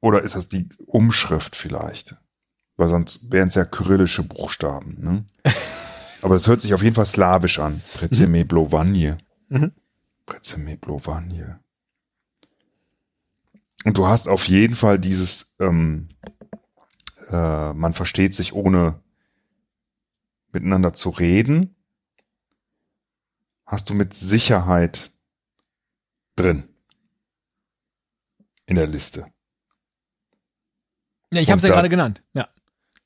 [0.00, 2.16] oder ist das die Umschrift vielleicht?
[2.76, 4.96] Weil sonst wären es ja kyrillische Buchstaben.
[4.98, 5.24] Ne?
[6.22, 7.82] Aber es hört sich auf jeden Fall slawisch an.
[7.94, 9.18] Prezeme Blovanje.
[9.48, 9.72] Mhm.
[10.24, 11.60] Prezeme Blovanje.
[13.84, 16.08] Und du hast auf jeden Fall dieses, ähm,
[17.30, 19.00] äh, man versteht sich ohne
[20.52, 21.74] miteinander zu reden.
[23.66, 25.10] Hast du mit Sicherheit
[26.36, 26.68] drin
[28.66, 29.26] in der Liste.
[31.32, 32.22] Ja, ich habe es ja gerade genannt.
[32.34, 32.48] Ja.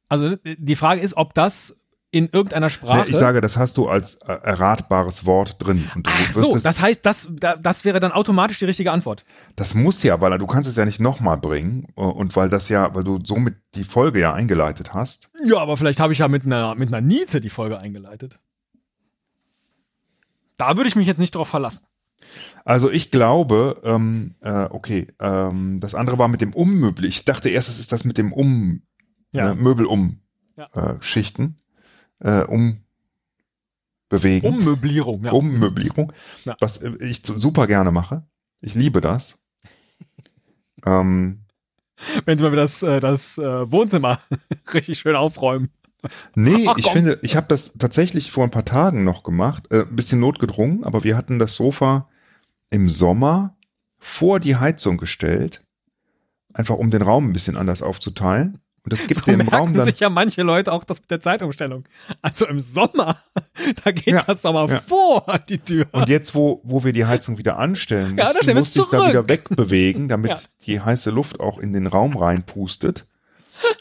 [0.09, 1.80] Also die Frage ist, ob das
[2.13, 3.05] in irgendeiner Sprache.
[3.05, 5.89] Nee, ich sage, das hast du als äh, erratbares Wort drin.
[5.95, 9.25] Und du Ach so, das heißt, das, da- das wäre dann automatisch die richtige Antwort.
[9.55, 12.69] das muss ja, weil du kannst es ja nicht nochmal bringen äh, und weil das
[12.69, 15.31] ja, weil du somit die Folge ja eingeleitet hast.
[15.45, 18.39] Ja, aber vielleicht habe ich ja mit einer, mit einer Niete die Folge eingeleitet.
[20.57, 21.87] Da würde ich mich jetzt nicht drauf verlassen.
[22.65, 27.05] Also ich glaube, ähm, äh, okay, ähm, das andere war mit dem Ummöbel.
[27.05, 28.83] Ich dachte erst, das ist das mit dem Um,
[29.33, 29.53] Ja.
[29.53, 30.21] äh, Möbel um
[30.57, 30.67] Ja.
[30.75, 31.57] äh, Schichten,
[32.21, 32.85] äh, um
[34.09, 34.47] bewegen.
[34.49, 35.33] Ummöblierung, ja.
[35.33, 36.13] Ummöblierung,
[36.45, 36.57] Ja.
[36.61, 38.27] was äh, ich super gerne mache.
[38.61, 39.39] Ich liebe das.
[40.87, 41.45] ähm,
[42.25, 44.19] Wenn sie mal das, äh, das äh, Wohnzimmer
[44.75, 45.71] richtig schön aufräumen.
[46.35, 49.83] nee, Ach, ich finde, ich habe das tatsächlich vor ein paar Tagen noch gemacht, äh,
[49.83, 52.09] ein bisschen notgedrungen, aber wir hatten das Sofa
[52.71, 53.57] im Sommer
[53.99, 55.63] vor die Heizung gestellt,
[56.53, 58.59] einfach um den Raum ein bisschen anders aufzuteilen.
[58.83, 61.11] Und das gibt so dem merken Raum dann sich ja manche Leute auch das mit
[61.11, 61.85] der Zeitumstellung.
[62.23, 63.19] Also im Sommer,
[63.85, 64.81] da geht Ja, das doch mal ja.
[64.81, 65.87] vor die Tür.
[65.93, 68.79] Und jetzt, wo, wo wir die Heizung wieder anstellen Ja, da mussten, stellen wir musste
[68.81, 70.39] ich es da wieder wegbewegen, damit Ja.
[70.67, 73.07] die heiße Luft auch in den Raum reinpustet.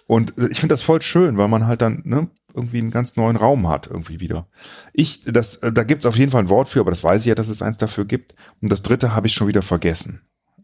[0.08, 3.16] Und äh, ich finde das voll schön, weil man halt dann ne, irgendwie einen ganz
[3.16, 4.48] neuen Raum hat, irgendwie wieder.
[4.92, 7.28] Ich, das, äh, da gibt's auf jeden Fall ein Wort für, aber das weiß ich
[7.28, 8.36] ja, dass es eins dafür gibt.
[8.62, 10.22] Und das dritte habe ich schon wieder vergessen.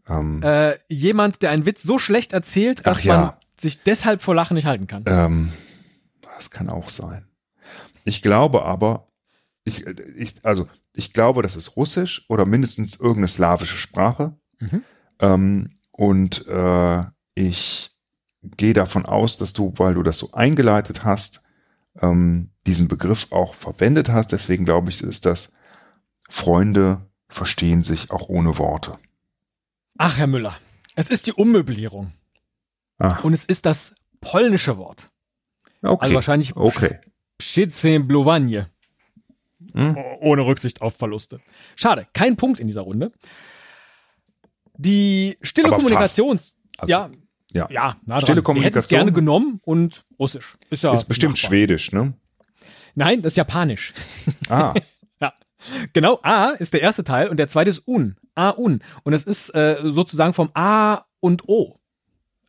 [0.08, 3.16] Ähm, Äh, jemand, der einen Witz so schlecht erzählt, dass Ach ja.
[3.18, 5.02] man sich deshalb vor Lachen nicht halten kann.
[5.06, 5.52] Ähm,
[6.36, 7.26] das kann auch sein.
[8.04, 9.08] Ich glaube aber,
[9.64, 14.38] ich, ich, also ich glaube, das ist Russisch oder mindestens irgendeine slawische Sprache.
[14.58, 14.82] Mhm.
[15.20, 17.90] Ähm, und äh, ich
[18.42, 21.42] gehe davon aus, dass du, weil du das so eingeleitet hast,
[22.00, 24.32] ähm, diesen Begriff auch verwendet hast.
[24.32, 25.52] Deswegen glaube ich, ist das
[26.28, 28.98] Freunde verstehen sich auch ohne Worte.
[29.98, 30.56] Ach, Herr Müller,
[30.94, 32.12] es ist die Ummöblierung.
[32.98, 35.10] Ah, Und es ist das polnische Wort.
[35.82, 35.96] okay.
[36.00, 36.98] Also wahrscheinlich okay.
[37.38, 38.66] Przyblowanie.
[39.74, 39.96] Hm?
[40.20, 41.40] Ohne Rücksicht auf Verluste.
[41.76, 43.12] Schade, kein Punkt in dieser Runde.
[44.78, 46.38] Die stille Aber Kommunikation.
[46.78, 47.10] Also, ja,
[47.52, 47.66] ja.
[47.70, 48.20] ja, nah dran.
[48.22, 48.98] Stille Sie Kommunikation.
[48.98, 50.54] gerne genommen und Russisch.
[50.70, 51.48] Ist ja Ist bestimmt machbar.
[51.50, 52.14] Schwedisch, ne?
[52.94, 53.92] Nein, das ist Japanisch.
[54.48, 54.74] Ah,
[55.94, 58.16] Genau, A ist der erste Teil und der zweite ist Un.
[58.34, 58.82] A, Un.
[59.04, 61.80] Und es ist äh, sozusagen vom A und O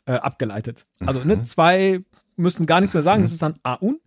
[0.08, 0.86] äh, abgeleitet.
[1.06, 1.46] Also ne, Mhm.
[1.46, 2.02] zwei
[2.36, 4.00] müssen gar nichts mehr sagen, das ist dann A, Un.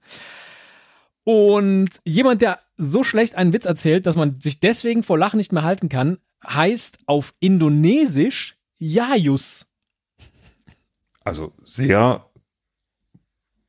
[1.24, 5.52] Und jemand, der so schlecht einen Witz erzählt, dass man sich deswegen vor Lachen nicht
[5.52, 9.66] mehr halten kann, heißt auf Indonesisch Jajus.
[11.22, 12.24] Also sehr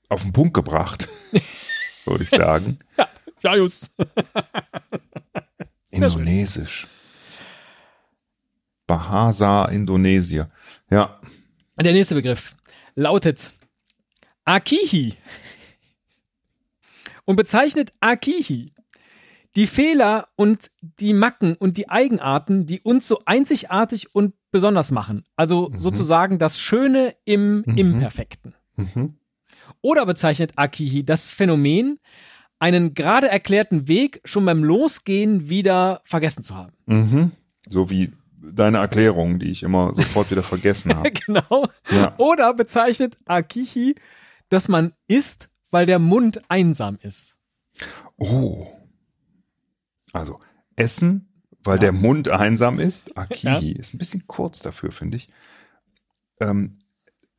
[0.09, 1.07] auf den Punkt gebracht,
[2.05, 2.79] würde ich sagen.
[2.97, 3.07] Ja,
[3.41, 3.91] Jajus.
[5.91, 6.87] Indonesisch.
[8.87, 10.49] Bahasa Indonesier.
[10.89, 11.19] Ja.
[11.79, 12.55] Der nächste Begriff
[12.95, 13.51] lautet
[14.45, 15.13] Akihi
[17.25, 18.71] und bezeichnet Akihi
[19.55, 25.25] die Fehler und die Macken und die Eigenarten, die uns so einzigartig und besonders machen.
[25.35, 25.79] Also Mhm.
[25.79, 27.77] sozusagen das Schöne im Mhm.
[27.77, 28.53] Imperfekten.
[28.75, 29.17] Mhm.
[29.81, 31.99] Oder bezeichnet Akihi das Phänomen,
[32.59, 36.73] einen gerade erklärten Weg schon beim Losgehen wieder vergessen zu haben.
[36.85, 37.31] Mhm.
[37.67, 41.11] So wie deine Erklärung, die ich immer sofort wieder vergessen habe.
[41.25, 41.67] genau.
[41.91, 42.13] Ja.
[42.17, 43.95] Oder bezeichnet Akihi,
[44.49, 47.37] dass man isst, weil der Mund einsam ist.
[48.17, 48.67] Oh.
[50.13, 50.39] Also
[50.75, 51.29] Essen,
[51.63, 51.81] weil Ja.
[51.81, 53.17] der Mund einsam ist.
[53.17, 55.29] Akihi ist ein bisschen kurz dafür, finde ich.
[56.39, 56.79] Ähm,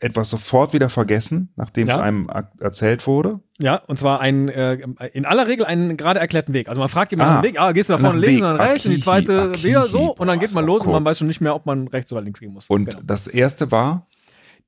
[0.03, 2.03] etwas sofort wieder vergessen, nachdem es Ja.
[2.03, 3.41] einem ak- erzählt wurde.
[3.61, 4.79] Ja, und zwar ein, äh,
[5.13, 6.69] in aller Regel einen gerade erklärten Weg.
[6.69, 8.51] Also man fragt jemanden Ah, den Weg, ah, gehst du da nach vorne links Weg.
[8.51, 9.65] und dann rechts und die Akihi, zweite Akihi.
[9.65, 11.13] wieder so und dann Boah, geht man los und man kurz.
[11.13, 12.69] weiß schon nicht mehr, ob man rechts oder links gehen muss.
[12.69, 13.03] Und Genau.
[13.05, 14.07] das erste war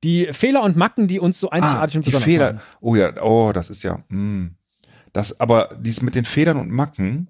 [0.03, 2.53] Die Fehler und Macken, die uns so ah, einzigartig und die besonders Fehler.
[2.53, 2.65] machen.
[2.81, 3.99] Oh ja, oh, das ist ja.
[4.09, 4.49] Mh.
[5.13, 7.29] Das, aber dies mit den Federn und Macken,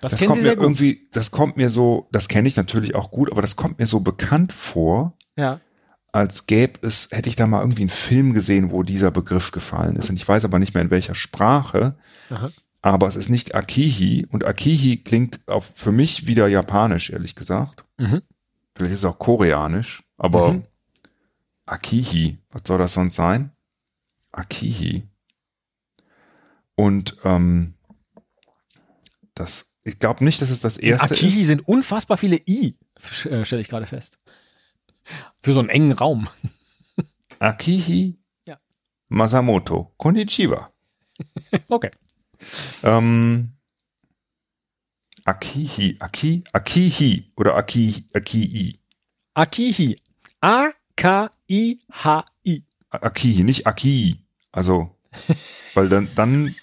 [0.00, 3.30] Das, das kommt mir irgendwie, das kommt mir so, das kenne ich natürlich auch gut,
[3.32, 5.60] aber das kommt mir so bekannt vor, Ja.
[6.12, 9.96] Als gäbe es, hätte ich da mal irgendwie einen Film gesehen, wo dieser Begriff gefallen
[9.96, 10.08] ist.
[10.10, 11.96] Und ich weiß aber nicht mehr in welcher Sprache.
[12.30, 12.50] Aha.
[12.80, 14.26] Aber es ist nicht Akihi.
[14.30, 17.84] Und Akihi klingt auf, für mich wieder japanisch, ehrlich gesagt.
[17.98, 18.22] Mhm.
[18.74, 20.02] Vielleicht ist es auch koreanisch.
[20.16, 20.64] Aber Mhm.
[21.66, 23.50] Akihi, was soll das sonst sein?
[24.32, 25.02] Akihi.
[26.74, 27.74] Und ähm,
[29.34, 31.46] das, ich glaube nicht, dass es das erste Akihi ist.
[31.46, 32.74] sind unfassbar viele I,
[33.24, 34.18] äh, stelle ich gerade fest.
[35.42, 36.28] Für so einen engen Raum.
[37.38, 38.58] Akihi Ja.
[39.08, 39.92] Masamoto.
[39.96, 40.72] Konnichiwa.
[41.68, 41.90] Okay.
[42.84, 43.52] Ähm,
[45.24, 48.78] Akihi, Aki, Akihi oder Aki, Akii.
[49.34, 49.96] Akihi.
[50.40, 52.62] A-K-I-H-I.
[52.90, 54.24] Akihi, nicht Aki.
[54.52, 54.96] Also,
[55.74, 56.54] weil dann, dann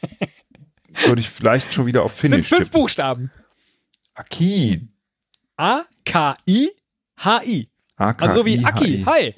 [1.05, 2.81] würde ich vielleicht schon wieder auf Sind Finnisch fünf tippen.
[2.81, 3.31] Buchstaben.
[4.13, 4.87] Aki.
[5.57, 7.69] A-K-I-H-I.
[7.97, 8.23] Aki.
[8.25, 9.03] Also wie Aki.
[9.05, 9.35] Hi.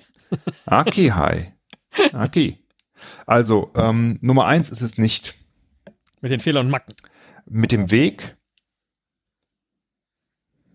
[0.65, 1.53] Aki, hi.
[2.13, 2.63] Aki.
[3.25, 5.35] Also, ähm, Nummer eins ist es nicht.
[6.21, 6.95] Mit den Fehlern und Macken.
[7.45, 8.35] Mit dem Weg.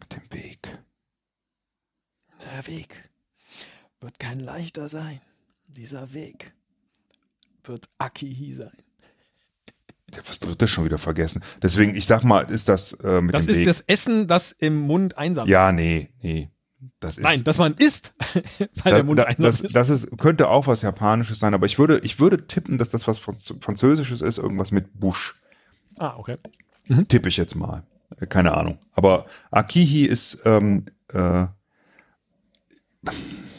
[0.00, 0.78] Mit dem Weg.
[2.44, 3.10] Der Weg
[4.00, 5.20] wird kein leichter sein.
[5.66, 6.52] Dieser Weg
[7.64, 8.76] wird Akihi sein.
[10.10, 11.42] Ich habe das dritte schon wieder vergessen.
[11.62, 13.66] Deswegen, ich sag mal, ist das äh, mit Das dem ist Weg.
[13.66, 15.50] das Essen, das im Mund einsam ist.
[15.50, 16.50] ja, nee, nee.
[17.00, 18.44] Das ist, Nein, dass man isst, weil
[18.84, 19.76] da, der Mund da, einsam das, ist.
[19.76, 23.06] das ist, könnte auch was Japanisches sein, aber ich würde, ich würde tippen, dass das
[23.06, 25.34] was Franz- Französisches ist, irgendwas mit Busch.
[25.98, 26.38] ah, okay.
[27.08, 27.84] Tippe ich jetzt mal.
[28.20, 28.78] Äh, Keine Ahnung.
[28.92, 31.46] Aber Akihi ist, ähm, äh,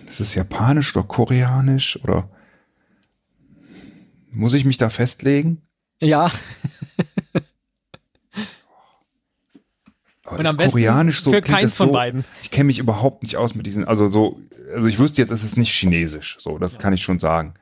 [0.10, 2.30] ist es japanisch oder koreanisch oder
[4.32, 5.62] muss ich mich da festlegen?
[6.02, 6.30] Ja,
[10.34, 12.26] Aber und das am besten koreanisch so für keins das von so, beiden.
[12.42, 14.40] Ich kenne mich überhaupt nicht aus mit diesen, also so,
[14.74, 17.54] also ich wüsste jetzt, es ist nicht chinesisch, so, das kann ich schon sagen.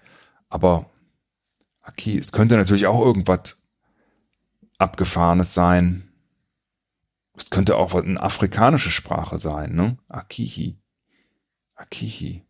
[0.49, 0.89] Aber
[1.83, 3.61] Aki, es könnte natürlich auch irgendwas
[4.77, 6.09] abgefahrenes sein.
[7.37, 9.97] Es könnte auch eine afrikanische Sprache sein, ne?
[10.09, 10.77] Akihi.
[11.75, 12.43] Akihi.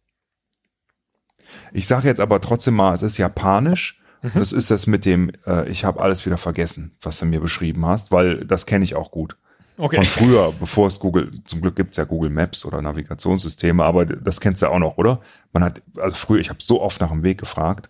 [1.71, 4.01] Ich sage jetzt aber trotzdem mal, es ist japanisch.
[4.21, 4.41] Mhm.
[4.41, 7.85] Es ist das mit dem, äh, ich habe alles wieder vergessen, was du mir beschrieben
[7.85, 9.37] hast, weil das kenne ich auch gut
[9.81, 9.95] Okay.
[9.95, 14.39] von früher, bevor es Google, zum Glück gibt's ja Google Maps oder Navigationssysteme, aber das
[14.39, 15.21] kennst du auch noch, oder?
[15.53, 17.89] Man hat, also früher, ich habe so oft nach dem Weg gefragt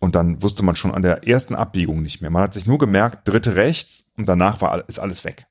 [0.00, 2.30] und dann wusste man schon an der ersten Abbiegung nicht mehr.
[2.30, 5.47] Man hat sich nur gemerkt, dritte rechts und danach war ist alles weg.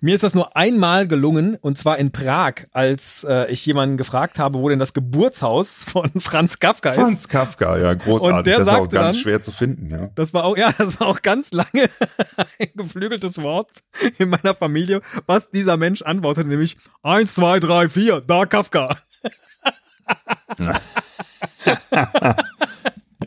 [0.00, 4.38] Mir ist das nur einmal gelungen, und zwar in Prag, als äh, ich jemanden gefragt
[4.38, 6.96] habe, wo denn das Geburtshaus von Franz Kafka ist.
[6.96, 8.36] Franz Kafka, ja, großartig.
[8.38, 10.08] Und der das ist auch sagte ganz dann- schwer zu finden, ja.
[10.14, 11.88] Das war auch, ja, das war auch ganz lange
[12.58, 13.70] ein geflügeltes Wort
[14.18, 18.96] in meiner Familie, was dieser Mensch antwortete, nämlich eins, zwei, drei, vier, da Kafka.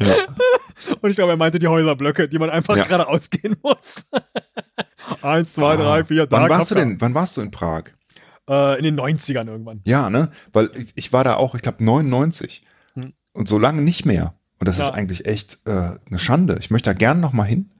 [0.07, 0.15] ja.
[1.01, 2.83] Und ich glaube, er meinte die Häuserblöcke, die man einfach Ja.
[2.83, 4.05] geradeaus gehen muss.
[5.21, 7.83] eins, zwei, drei, vier, da wann warst du denn, wann warst du in Prag?
[8.49, 9.81] Äh, in den 90ern irgendwann.
[9.85, 10.31] Ja, ne?
[10.53, 12.63] Weil ich, ich war da auch, ich glaube 99
[12.95, 13.13] Hm.
[13.33, 14.33] und so lange nicht mehr.
[14.59, 14.87] Und das Ja.
[14.87, 15.71] ist eigentlich echt äh,
[16.05, 16.57] eine Schande.
[16.59, 17.71] Ich möchte da gern noch mal hin,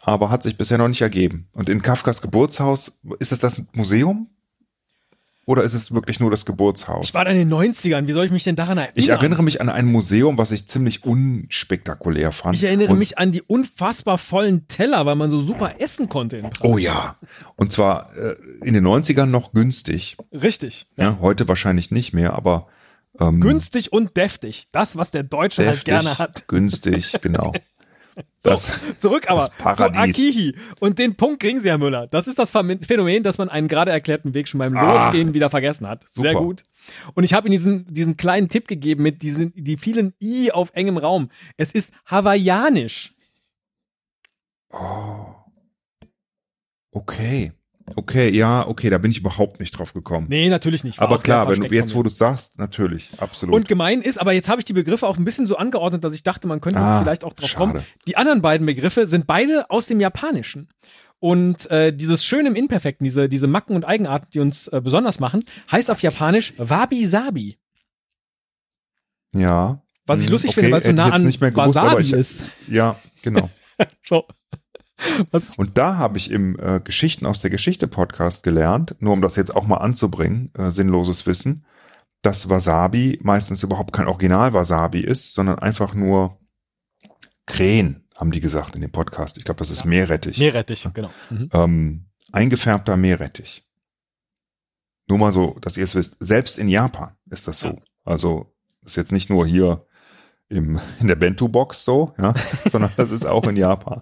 [0.00, 1.48] aber hat sich bisher noch nicht ergeben.
[1.52, 4.28] Und in Kafkas Geburtshaus, ist das das Museum?
[5.46, 7.08] Oder ist es wirklich nur das Geburtshaus?
[7.08, 8.94] Ich war da in den 90ern, wie soll ich mich denn daran erinnern?
[8.96, 12.56] Ich erinnere mich an ein Museum, was ich ziemlich unspektakulär fand.
[12.56, 16.36] Ich erinnere Und- mich an die unfassbar vollen Teller, weil man so super essen konnte
[16.38, 16.64] in Prag.
[16.68, 17.16] Oh ja.
[17.56, 20.16] Und zwar äh, in den 90ern noch günstig.
[20.32, 20.86] Richtig.
[20.96, 22.66] Ja, heute wahrscheinlich nicht mehr, aber
[23.20, 24.64] ähm, Günstig und deftig.
[24.72, 26.48] Das, was der Deutsche halt deftig, gerne hat.
[26.48, 27.52] günstig, genau.
[28.38, 29.84] So, Das, zurück aber zu.
[29.84, 30.54] Akihi.
[30.80, 32.06] Und den Punkt kriegen Sie, Herr Müller.
[32.06, 35.34] Das ist das Phän- Phänomen, dass man einen gerade erklärten Weg schon beim Ah, Losgehen
[35.34, 36.04] wieder vergessen hat.
[36.08, 36.44] Sehr super.
[36.44, 36.62] gut.
[37.14, 40.70] Und ich habe Ihnen diesen, diesen kleinen Tipp gegeben mit diesen, die vielen I auf
[40.74, 41.30] engem Raum.
[41.56, 43.14] Es ist hawaiianisch.
[44.72, 45.26] oh.
[46.92, 47.52] Okay.
[47.96, 50.26] Okay, ja, okay, da bin ich überhaupt nicht drauf gekommen.
[50.30, 51.00] Nee, natürlich nicht.
[51.00, 53.54] Aber klar, wenn du jetzt, wo du es sagst, natürlich, absolut.
[53.54, 56.14] Und gemein ist, aber jetzt habe ich die Begriffe auch ein bisschen so angeordnet, dass
[56.14, 57.72] ich dachte, man könnte Ah, vielleicht auch drauf schade.
[57.72, 57.84] kommen.
[58.08, 60.68] Die anderen beiden Begriffe sind beide aus dem Japanischen.
[61.20, 65.20] Und äh, dieses Schöne im Imperfekten, diese, diese Macken und Eigenarten, die uns äh, besonders
[65.20, 67.58] machen, heißt auf Japanisch Wabi-Sabi.
[69.34, 69.80] ja.
[70.06, 72.68] Was ich Hm, lustig okay, finde, weil es so nah an gewusst, Wasabi ich- ist.
[72.68, 73.48] Ja, genau.
[74.04, 74.24] So.
[75.32, 79.20] Was, Und da habe ich im äh, Geschichten aus der Geschichte Podcast gelernt, nur um
[79.22, 81.64] das jetzt auch mal anzubringen, äh, sinnloses Wissen,
[82.22, 86.38] dass Wasabi meistens überhaupt kein Original Wasabi ist, sondern einfach nur
[87.46, 89.36] Krähen, haben die gesagt in dem Podcast.
[89.36, 89.86] Ich glaube, das ist Ja.
[89.86, 90.38] Meerrettich.
[90.38, 91.10] Meerrettich, genau.
[91.28, 91.48] Mhm.
[91.52, 93.66] ähm, eingefärbter Meerrettich.
[95.06, 96.16] Nur mal so, dass ihr es wisst.
[96.20, 97.68] Selbst in Japan ist das so.
[97.68, 97.76] Ja.
[98.04, 98.54] Also
[98.84, 99.86] ist jetzt nicht nur hier
[100.54, 102.34] im, in der Bento-Box so, ja,
[102.70, 104.00] sondern das ist auch in Japan.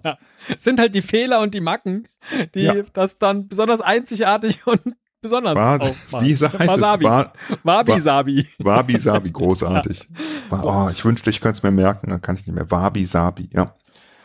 [0.55, 2.07] Es sind halt die Fehler und die Macken,
[2.55, 2.75] die Ja.
[2.93, 4.81] das dann besonders einzigartig und
[5.21, 6.27] besonders Was, aufmachen.
[6.27, 7.05] wie heißt Wasabi.
[7.05, 7.09] es?
[7.11, 7.31] Wa-
[7.63, 8.47] Wabi-Sabi.
[8.59, 10.07] Wabi Sabi, großartig.
[10.49, 12.69] Wa- Oh, ich wünschte, ich könnte es mir merken, dann kann ich nicht mehr.
[12.69, 13.75] Wabi Sabi, ja.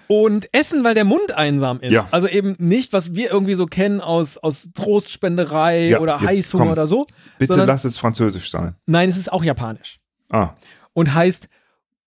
[0.09, 1.93] Und Essen, weil der Mund einsam ist.
[1.93, 2.09] Ja.
[2.11, 6.73] Also eben nicht, was wir irgendwie so kennen aus, aus Trostspenderei Ja, oder Heißhunger komm.
[6.73, 7.07] oder so.
[7.39, 8.75] Bitte lass es französisch sein.
[8.87, 10.01] Nein, es ist auch japanisch.
[10.31, 10.51] Ah,
[10.95, 11.49] Und heißt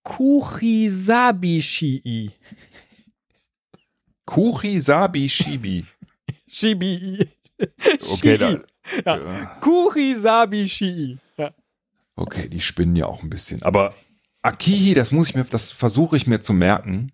[0.03, 2.31] Kuchisabi-Shii.
[4.25, 5.85] Kuchi Sabi Shibi.
[8.13, 8.57] Okay, da,
[9.05, 9.17] Ja.
[9.61, 11.17] Kuchisabi-Shii.
[11.37, 11.51] Ja.
[12.15, 13.61] Okay, die spinnen ja auch ein bisschen.
[13.63, 13.93] Aber
[14.41, 17.11] Akihi, das muss ich mir, das versuche ich mir zu merken.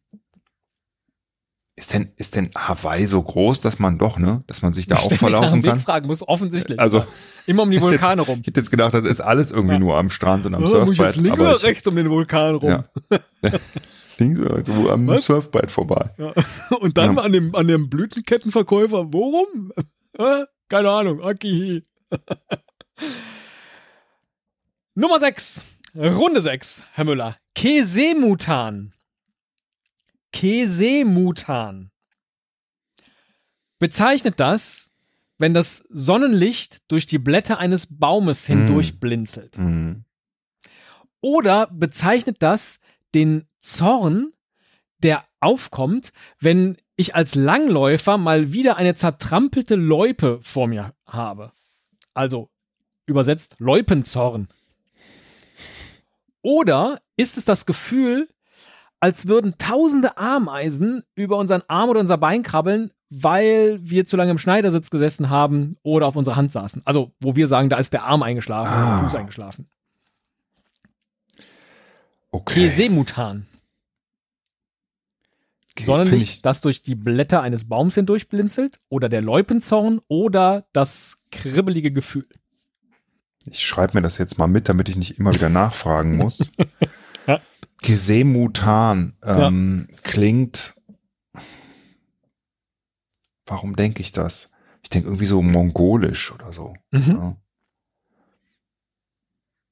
[1.80, 4.96] Ist denn, ist denn Hawaii so groß, dass man doch, ne, dass man sich da
[4.96, 5.80] auch Ständig nach verlaufen dem Weg kann?
[5.80, 6.80] fragen muss, offensichtlich.
[6.80, 7.06] Also,
[7.46, 8.40] Immer um die Vulkane rum.
[8.42, 9.80] ich hätte jetzt gedacht, das ist alles irgendwie Ja.
[9.80, 11.06] nur am Strand und am Oh, muss ich Surfbrett.
[11.16, 12.70] jetzt links oder ich- rechts um den Vulkan rum?
[12.70, 12.86] Ja.
[14.18, 15.26] Links oder so am Was?
[15.26, 16.10] Surfbrett vorbei.
[16.18, 16.34] Ja.
[16.80, 19.72] Und dann an dem, an dem Blütenkettenverkäufer, worum?
[20.18, 21.84] Äh, Keine Ahnung, Akihi.
[24.96, 25.62] Nummer 6.
[25.96, 27.36] Runde 6, Herr Müller.
[27.56, 28.94] Kesemutan.
[30.32, 31.92] Kesemutan.
[33.80, 34.92] Bezeichnet das,
[35.38, 38.66] wenn das Sonnenlicht durch die Blätter eines Baumes Hm.
[38.68, 39.58] hindurch blinzelt.
[39.58, 40.04] Mhm.
[41.22, 42.80] Oder bezeichnet das
[43.14, 44.32] den Zorn,
[45.00, 51.52] der aufkommt, wenn ich als Langläufer mal wieder eine zertrampelte Loipe vor mir habe.
[52.14, 52.50] Also
[53.06, 54.48] übersetzt Loipenzorn.
[56.42, 58.28] Oder ist es das Gefühl,
[59.00, 64.32] als würden tausende Ameisen über unseren Arm oder unser Bein krabbeln, weil wir zu lange
[64.32, 66.82] im Schneidersitz gesessen haben oder auf unserer Hand saßen.
[66.86, 69.00] Also, wo wir sagen, da ist der Arm eingeschlafen oder Ah.
[69.00, 69.70] der Fuß eingeschlafen.
[72.32, 72.62] Okay.
[72.64, 73.48] Kesemutan.
[75.72, 81.22] Okay, Sonnenlicht, das durch die Blätter eines Baums hindurch blinzelt, oder der Loipenzorn, oder das
[81.32, 82.26] kribbelige Gefühl.
[83.46, 86.52] Ich schreibe mir das jetzt mal mit, damit ich nicht immer wieder nachfragen muss.
[87.82, 87.88] Ja.
[87.88, 90.74] Gesemutan ähm, klingt.
[93.46, 94.52] Warum denke ich das?
[94.84, 96.74] Ich denke irgendwie so mongolisch oder so.
[96.92, 97.02] Mhm.
[97.08, 97.36] Ja.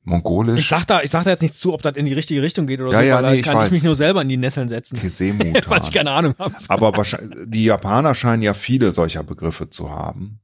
[0.03, 0.59] Mongolisch.
[0.59, 2.67] Ich sag da, ich sag da jetzt nichts zu, ob das in die richtige Richtung
[2.67, 3.67] geht oder Ja, so, ja, weil nee, da ich kann weiß.
[3.67, 5.63] ich mich nur selber in die Nesseln setzen, Gesemutan.
[5.67, 6.55] weil ich keine Ahnung habe.
[6.67, 10.41] Aber wahrscheinlich, die Japaner scheinen ja viele solcher Begriffe zu haben.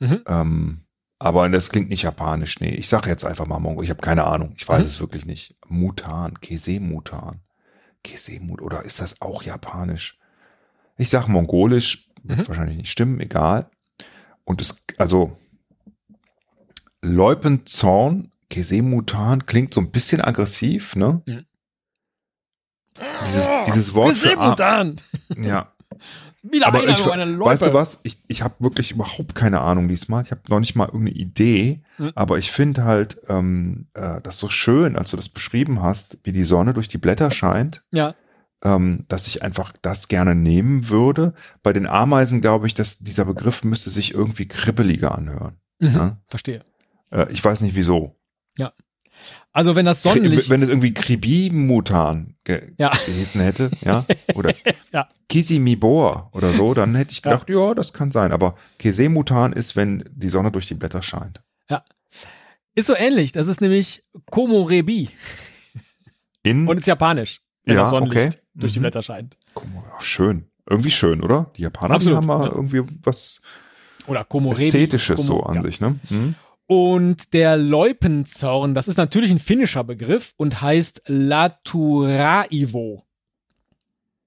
[0.00, 0.22] Mhm.
[0.26, 0.80] Ähm,
[1.22, 2.60] aber das klingt nicht japanisch.
[2.60, 3.82] Nee, ich sage jetzt einfach mal Mongo.
[3.82, 4.52] Ich habe keine Ahnung.
[4.56, 4.86] Ich weiß Mhm.
[4.90, 5.54] es wirklich nicht.
[5.68, 7.40] Mutan, Kesemutan.
[8.04, 10.18] Kesemut, oder ist das auch japanisch?
[10.98, 12.48] Ich sag mongolisch, wird Mhm.
[12.48, 13.70] wahrscheinlich nicht stimmen, egal.
[14.44, 15.36] Und es, also,
[17.00, 21.22] Leupenzorn, Kesemutan klingt so ein bisschen aggressiv, ne?
[23.24, 25.00] Dieses, dieses Wort für Ar- Kesemutan!
[25.36, 25.71] ja,
[26.42, 27.50] Wieder aber einer ich, über eine Loipe.
[27.50, 28.00] weißt du was?
[28.02, 30.24] Ich, ich habe wirklich überhaupt keine Ahnung diesmal.
[30.24, 31.82] Ich habe noch nicht mal irgendeine Idee.
[31.96, 32.12] Hm.
[32.16, 36.32] Aber ich finde halt ähm, äh, das so schön, als du das beschrieben hast, wie
[36.32, 38.14] die Sonne durch die Blätter scheint, Ja,
[38.64, 41.34] ähm, dass ich einfach das gerne nehmen würde.
[41.62, 45.56] Bei den Ameisen glaube ich, dass dieser Begriff müsste sich irgendwie kribbeliger anhören.
[45.78, 45.94] mhm.
[45.94, 46.18] Ja?
[46.26, 46.64] verstehe.
[47.10, 48.16] Äh, ich weiß nicht wieso.
[49.52, 50.48] Also wenn das Sonnenlicht.
[50.50, 52.90] Wenn es irgendwie Kribimutan ge Ja.
[53.06, 54.54] gehießen hätte, ja, oder
[54.92, 55.08] Ja.
[55.28, 57.74] Kisimibor oder so, dann hätte ich gedacht, ja.
[57.74, 58.32] das kann sein.
[58.32, 61.40] Aber Kesemutan ist, wenn die Sonne durch die Blätter scheint.
[62.74, 63.32] ist so ähnlich.
[63.32, 65.10] Das ist nämlich Komorebi
[66.42, 68.38] In, und ist japanisch, wenn Ja, das Sonnenlicht okay.
[68.54, 68.82] durch die Mhm.
[68.82, 69.36] Blätter scheint.
[69.54, 70.46] Ach, schön.
[70.68, 71.50] Irgendwie schön, oder?
[71.56, 72.54] Die Japaner die Absolut, haben mal ja.
[72.54, 73.40] irgendwie was
[74.06, 74.68] Oder Komorebi.
[74.68, 75.62] Ästhetisches so Komo- an ja.
[75.62, 75.98] sich, ne?
[76.08, 76.34] Mhm.
[76.66, 83.04] Und der Leupenzorn, das ist natürlich ein finnischer Begriff und heißt Laturaivo.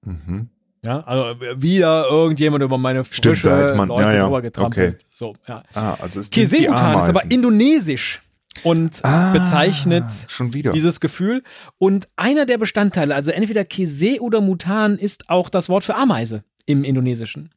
[0.02, 0.50] Mhm.
[0.84, 4.28] Ja, also wieder irgendjemand über meine Stimmt, frische da hätte man- Leute ja, ja,
[4.60, 4.94] okay.
[5.12, 5.64] So, ja.
[5.74, 8.22] Ah, also Kesemutan ist aber indonesisch
[8.62, 10.70] und Ah, bezeichnet schon wieder.
[10.70, 11.42] dieses Gefühl.
[11.78, 16.44] Und einer der Bestandteile, also entweder Kese oder Mutan, ist auch das Wort für Ameise
[16.66, 17.50] im Indonesischen.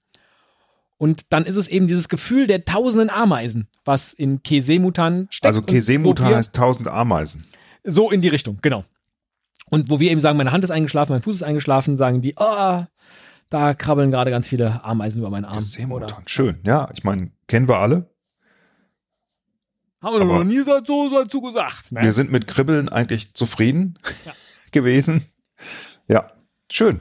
[0.99, 5.45] Und dann ist es eben dieses Gefühl der tausenden Ameisen, was in Kese-Mutan steckt.
[5.47, 7.45] also Kesemutan heißt tausend Ameisen.
[7.85, 8.83] So in die Richtung, genau.
[9.69, 12.37] Und wo wir eben sagen, meine Hand ist eingeschlafen, mein Fuß ist eingeschlafen, sagen die,
[12.37, 12.89] ah,
[13.49, 15.57] da krabbeln gerade ganz viele Ameisen über meinen Arm.
[15.57, 16.59] Oder Kesemutan, schön.
[16.65, 18.09] Ja, ich meine, kennen wir alle.
[20.01, 21.93] haben wir noch nie so dazu gesagt.
[21.93, 22.01] Ne?
[22.01, 24.33] Wir sind mit Kribbeln eigentlich zufrieden Ja.
[24.71, 25.23] gewesen.
[26.09, 26.31] Ja,
[26.69, 26.99] schön.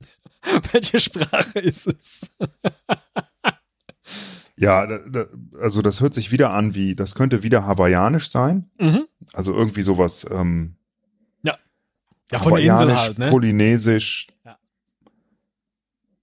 [0.72, 2.30] welche Sprache ist es?
[4.56, 5.26] Ja, da, da,
[5.58, 8.70] also das hört sich wieder an wie, das könnte wieder hawaiianisch sein.
[8.78, 9.06] Mhm.
[9.32, 10.76] Also irgendwie sowas ähm,
[12.30, 13.30] Ja, von der Insel halt, ne?
[13.30, 14.58] polynesisch, Ja.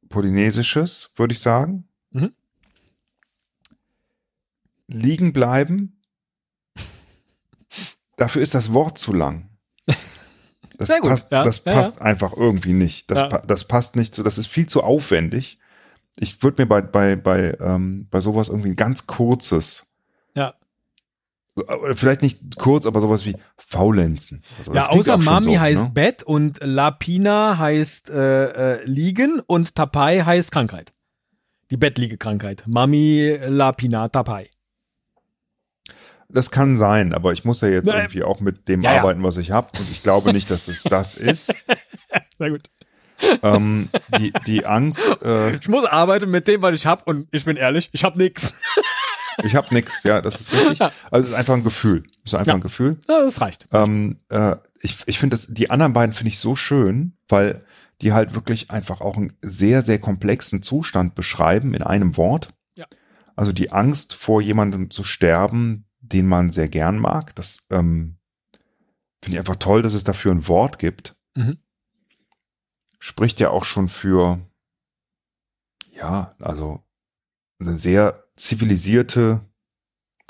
[0.09, 1.87] polynesisches, würde ich sagen.
[2.11, 2.33] Mhm.
[4.87, 6.01] Liegen bleiben.
[8.15, 9.49] Dafür ist das Wort zu lang.
[10.79, 13.09] Das Sehr gut, passt, ja, das ja, passt einfach irgendwie nicht.
[13.09, 13.27] Das, Ja.
[13.29, 15.57] pa das passt nicht so, das ist viel zu aufwendig.
[16.17, 19.86] Ich würde mir bei, bei, bei, ähm, bei sowas irgendwie ein ganz kurzes, Ja.
[21.95, 24.43] Vielleicht nicht kurz, aber sowas wie Faulenzen.
[24.57, 25.91] Also Ja, außer Mami so, heißt ne?
[25.93, 30.93] Bett und Lapina heißt äh, äh, Liegen und Tapai heißt Krankheit.
[31.71, 32.63] Die Bettliege-Krankheit.
[32.67, 34.49] Mami Lapina Tapai.
[36.29, 37.99] Das kann sein, aber ich muss ja jetzt Nein.
[37.99, 39.69] irgendwie auch mit dem Ja, arbeiten, was ich habe.
[39.79, 41.53] Und ich glaube nicht, dass es das ist.
[42.37, 42.69] Sehr gut.
[43.41, 43.89] ähm,
[44.19, 47.57] die, die Angst, äh, Ich muss arbeiten mit dem, was ich hab und ich bin
[47.57, 48.53] ehrlich, ich hab nix.
[49.43, 50.79] Ich habe nichts, ja, das ist richtig.
[50.79, 50.91] Ja.
[51.11, 52.03] Also es ist einfach ein Gefühl.
[52.23, 52.53] Es ist einfach Ja.
[52.55, 52.97] ein Gefühl.
[53.07, 53.67] Ja, das reicht.
[53.71, 57.65] Ähm, äh, ich ich finde das, die anderen beiden finde ich so schön, weil
[58.01, 62.49] die halt wirklich einfach auch einen sehr, sehr komplexen Zustand beschreiben in einem Wort.
[62.75, 62.85] Ja.
[63.35, 67.35] Also die Angst vor jemandem zu sterben, den man sehr gern mag.
[67.35, 68.17] Das ähm,
[69.21, 71.15] finde ich einfach toll, dass es dafür ein Wort gibt.
[71.35, 71.57] Mhm.
[72.99, 74.39] Spricht ja auch schon für,
[75.91, 76.83] ja, also
[77.59, 79.41] eine sehr zivilisierte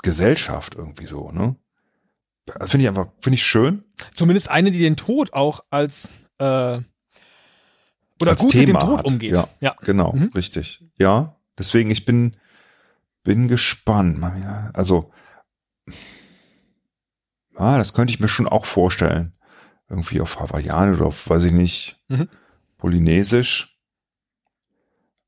[0.02, 1.56] Gesellschaft irgendwie so, ne?
[2.66, 3.84] Finde ich einfach, finde ich schön.
[4.14, 6.80] Zumindest eine, die den Tod auch als äh,
[8.20, 9.32] oder Als gut mit dem Thema Tod hat, umgeht.
[9.34, 9.48] ja.
[9.60, 9.76] ja.
[9.82, 10.30] Genau, Mhm.
[10.34, 10.82] richtig.
[10.98, 12.36] Ja, deswegen, ich bin,
[13.22, 14.22] bin gespannt.
[14.72, 15.12] Also,
[17.54, 19.34] ah, das könnte ich mir schon auch vorstellen.
[19.88, 22.28] Irgendwie auf Hawaiian oder auf, weiß ich nicht, Mhm.
[22.78, 23.78] Polynesisch.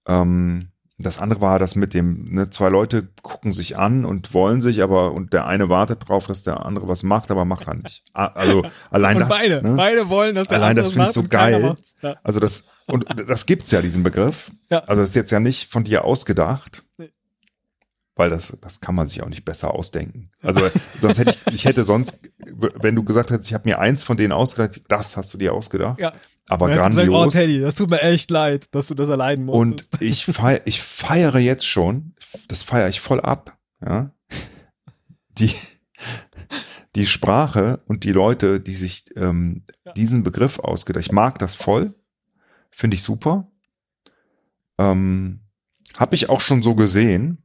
[0.07, 0.70] Ähm,
[1.03, 4.83] das andere war das mit dem, ne, zwei Leute gucken sich an und wollen sich,
[4.83, 8.05] aber, und der eine wartet drauf, dass der andere was macht, aber macht er nicht.
[8.13, 9.39] Ah, Also, allein Und das.
[9.39, 9.75] beide, ne?
[9.77, 11.77] beide wollen, dass der Allein andere das finde ich so geil.
[12.03, 12.17] Ja.
[12.23, 14.51] Also das, und das gibt's ja, diesen Begriff.
[14.71, 14.81] Ja.
[14.81, 16.83] Also das ist jetzt ja nicht von dir ausgedacht.
[16.99, 17.11] Nee.
[18.17, 20.31] weil das, das kann man sich auch nicht besser ausdenken.
[20.43, 20.61] Also
[21.01, 24.17] sonst hätte ich, ich hätte sonst, wenn du gesagt hättest, ich habe mir eins von
[24.19, 25.99] denen ausgedacht, das hast du dir ausgedacht.
[25.99, 26.13] Ja.
[26.51, 27.05] Aber Und grandios.
[27.07, 30.03] Gesagt, oh, Teddy, das tut mir echt leid, dass du das erleiden und musstest.
[30.03, 32.15] ich feiere, ich feiere jetzt schon,
[32.49, 34.11] das feiere ich voll ab, ja.
[35.39, 35.55] Die,
[36.97, 39.93] die Sprache und die Leute, die sich ähm, Ja.
[39.93, 41.07] diesen Begriff ausgedacht.
[41.07, 41.95] Ich mag das voll,
[42.71, 43.49] finde ich super.
[44.79, 45.41] Ähm,
[45.97, 47.39] Habe ich auch schon so gesehen.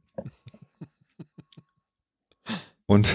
[2.86, 3.08] Und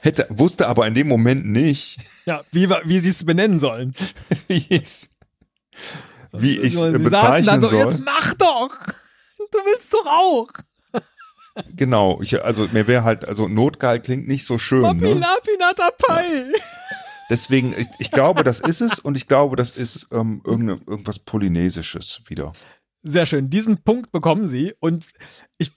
[0.00, 3.94] hätte, wusste aber in dem Moment nicht, ja, wie, wie sie es benennen sollen.
[4.48, 5.08] wie ich
[6.32, 7.78] wie ich Sie saßen bezeichnen dann so, soll.
[7.78, 8.76] jetzt mach doch!
[9.38, 10.48] Du willst doch auch!
[11.74, 14.82] Genau, ich, also mir wäre halt, also notgeil klingt nicht so schön.
[14.82, 15.14] Papi Ne?
[15.14, 16.52] Lapinata Pai!
[17.30, 21.18] Deswegen, ich, ich glaube, das ist es und ich glaube, das ist ähm, irgende, irgendwas
[21.18, 22.52] Polynesisches wieder.
[23.02, 23.50] Sehr schön.
[23.50, 25.06] Diesen Punkt bekommen Sie und
[25.58, 25.72] ich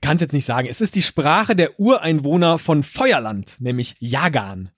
[0.00, 0.68] kann es jetzt nicht sagen.
[0.68, 4.70] Es ist die Sprache der Ureinwohner von Feuerland, nämlich Jagan.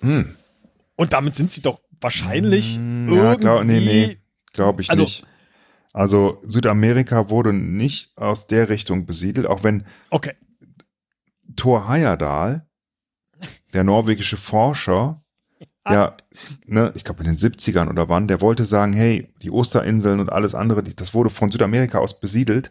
[0.00, 0.34] Hm.
[0.96, 3.24] Und damit sind Sie doch wahrscheinlich Hm, irgendwie.
[3.24, 4.16] ja, glaub, nee, nee.
[4.52, 5.24] Glaube ich Also- nicht.
[5.94, 10.32] Also Südamerika wurde nicht aus der Richtung besiedelt, auch wenn Okay.
[11.54, 12.66] Thor Heyerdahl,
[13.74, 15.22] der norwegische Forscher,
[15.86, 16.16] ja,
[16.66, 20.32] ne, ich glaube in den 70ern oder wann, der wollte sagen, hey, die Osterinseln und
[20.32, 22.70] alles andere, das wurde von Südamerika aus besiedelt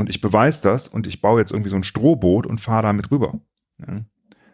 [0.00, 3.10] und ich beweise das und ich baue jetzt irgendwie so ein Strohboot und fahre damit
[3.10, 3.40] rüber.
[3.78, 4.04] Ja.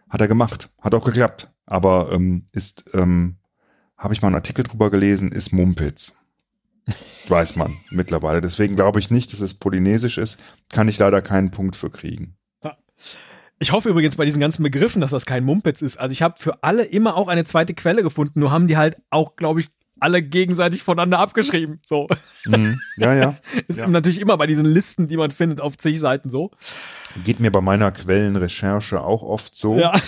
[0.09, 3.37] Hat er gemacht, hat auch geklappt, aber ähm, ist, ähm,
[3.97, 6.17] habe ich mal einen Artikel drüber gelesen, ist Mumpitz.
[7.29, 8.41] Weiß man mittlerweile.
[8.41, 10.39] Deswegen glaube ich nicht, dass es polynesisch ist.
[10.69, 12.37] Kann ich leider keinen Punkt für kriegen.
[13.59, 15.97] Ich hoffe übrigens bei diesen ganzen Begriffen, dass das kein Mumpitz ist.
[15.97, 18.99] Also ich habe für alle immer auch eine zweite Quelle gefunden, nur haben die halt
[19.09, 19.69] auch, glaube ich,
[20.01, 21.81] alle gegenseitig voneinander abgeschrieben.
[21.87, 22.07] So.
[22.45, 22.79] Mhm.
[22.97, 23.37] Ja, ja.
[23.69, 23.87] Ist Ja.
[23.89, 26.51] natürlich immer bei diesen Listen, die man findet, auf zig Seiten so.
[27.25, 29.77] Geht mir bei meiner Quellenrecherche auch oft so.
[29.79, 29.93] Ja.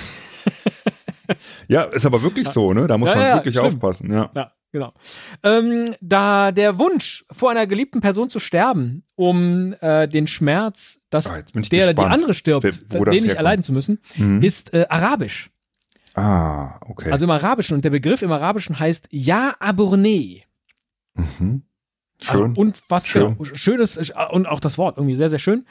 [1.69, 2.87] Ja, ist aber wirklich so, ne?
[2.87, 3.75] Da muss Ja, man wirklich stimmt.
[3.75, 4.31] aufpassen, ja.
[4.35, 4.95] Ja, genau.
[5.43, 11.31] Ähm, da der Wunsch, vor einer geliebten Person zu sterben, um äh, den Schmerz, dass
[11.31, 14.43] Ah, der oder die andere stirbt, wer- den nicht erleiden zu müssen, Mhm.
[14.43, 15.51] ist äh, Arabisch.
[16.19, 17.11] Ah, okay.
[17.13, 17.75] Also im Arabischen.
[17.77, 20.43] Und der Begriff im Arabischen heißt Ja Aburne.
[21.15, 21.63] mhm.
[22.27, 22.55] Also Schön.
[22.57, 23.39] unfassbar Schön.
[23.39, 25.67] genau, schönes äh, und auch das Wort irgendwie sehr, sehr schön.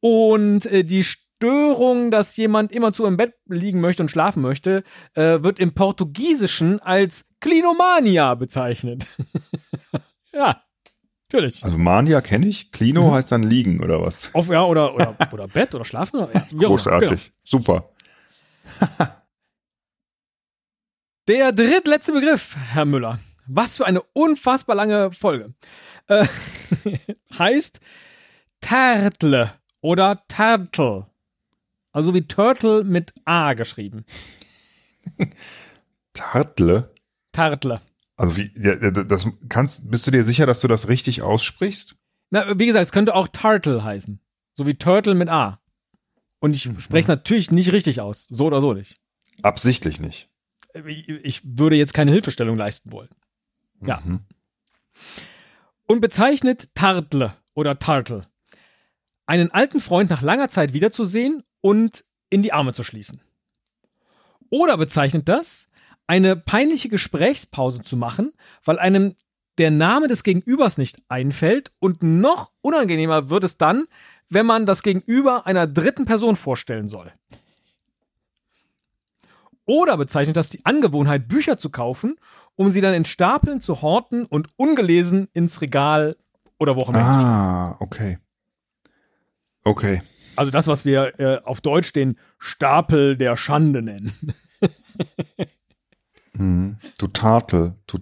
[0.00, 4.82] Und äh, die Störung, dass jemand immerzu im Bett liegen möchte und schlafen möchte,
[5.14, 9.06] äh, wird im Portugiesischen als Klinomania bezeichnet.
[10.32, 10.62] ja,
[11.30, 11.62] natürlich.
[11.64, 12.72] also Mania kenne ich.
[12.72, 13.12] Klino Mhm.
[13.12, 14.34] heißt dann liegen oder was?
[14.34, 16.20] Auf, ja, oder, oder, oder Bett oder Schlafen.
[16.20, 16.68] Oder, ja, immer, genau.
[16.70, 17.32] Großartig.
[17.44, 17.90] Super.
[21.30, 23.20] Der drittletzte Begriff, Herr Müller.
[23.46, 25.54] Was für eine unfassbar lange Folge.
[26.08, 26.26] Äh,
[27.38, 27.78] heißt
[28.60, 31.06] Turtle oder Turtle.
[31.92, 34.04] Also wie Turtle mit A geschrieben.
[36.14, 36.92] Tartle.
[37.30, 37.80] Turtle.
[38.16, 41.94] Also wie, ja, das kannst, bist du dir sicher, dass du das richtig aussprichst?
[42.30, 44.18] Na, wie gesagt, es könnte auch Turtle heißen.
[44.54, 45.60] So wie Turtle mit A.
[46.40, 48.26] Und ich spreche es natürlich nicht richtig aus.
[48.30, 48.98] So oder so nicht.
[49.42, 50.28] Absichtlich nicht.
[50.74, 53.08] Ich, würde jetzt keine Hilfestellung leisten wollen.
[53.84, 54.00] Ja.
[54.04, 54.20] Mhm.
[55.86, 58.22] und bezeichnet Tartle oder Tartle.
[59.26, 63.22] Einen alten Freund nach langer Zeit wiederzusehen und in die Arme zu schließen.
[64.50, 65.68] Oder bezeichnet das,
[66.06, 68.32] eine peinliche Gesprächspause zu machen,
[68.64, 69.14] weil einem
[69.58, 73.86] der Name des Gegenübers nicht einfällt und noch unangenehmer wird es dann,
[74.28, 77.12] wenn man das Gegenüber einer dritten Person vorstellen soll.
[79.70, 82.16] Oder bezeichnet das die Angewohnheit, Bücher zu kaufen,
[82.56, 86.16] um sie dann in Stapeln zu horten und ungelesen ins Regal
[86.58, 86.98] oder wo auch immer.
[86.98, 87.32] hinzustellen.
[87.32, 88.18] Ah, okay.
[89.62, 90.02] Okay.
[90.34, 94.12] Also das, was wir äh, auf Deutsch den Stapel der Schande nennen.
[96.32, 96.78] Mhm.
[96.96, 97.74] Du Tartel.
[97.86, 97.98] Du,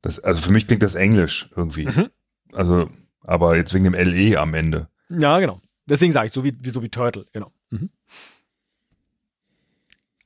[0.00, 1.86] das, also für mich klingt das Englisch irgendwie.
[1.86, 2.08] Mhm.
[2.52, 2.88] Also,
[3.20, 4.88] aber jetzt wegen dem LE am Ende.
[5.10, 5.60] Ja, genau.
[5.86, 7.52] Deswegen sage ich, so wie, wie, so wie Turtle, genau.
[7.68, 7.90] Mhm.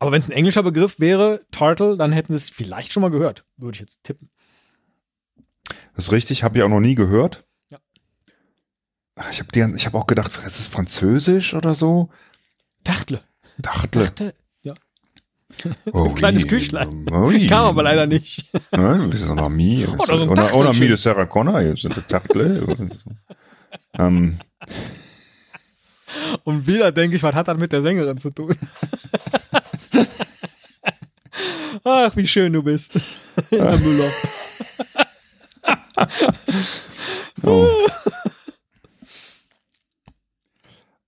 [0.03, 3.12] Aber wenn es ein englischer Begriff wäre, Turtle, dann hätten sie es vielleicht schon mal
[3.12, 4.30] gehört, würde ich jetzt tippen.
[5.94, 7.44] Das ist richtig, habe ich auch noch nie gehört.
[7.70, 7.78] Ja.
[9.30, 12.11] Ich habe hab auch gedacht, ist es Französisch oder so?
[12.82, 13.20] Tartle.
[13.59, 14.00] Dachte.
[14.00, 14.34] Tartle.
[14.62, 14.74] Ja.
[15.92, 16.48] Oh, ein kleines.
[16.48, 17.07] Küchlein.
[17.09, 17.46] Oui.
[17.46, 18.50] Kam aber leider nicht.
[18.72, 19.86] Nein, das ist noch mi.
[19.86, 20.88] Oder so ein Oder, oder mi Tachtelchen.
[20.88, 22.90] de Sarah Connor, jetzt sind das Tachtle.
[23.92, 24.40] ähm,
[26.42, 28.57] Und wieder denke ich, was hat das mit der Sängerin zu tun?
[31.85, 32.93] Ach, wie schön du bist,
[33.51, 34.11] Herr Müller.
[37.43, 37.66] oh.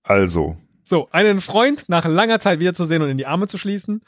[0.03, 4.01] Also, So, einen Freund nach langer Zeit wiederzusehen und in die Arme zu schließen.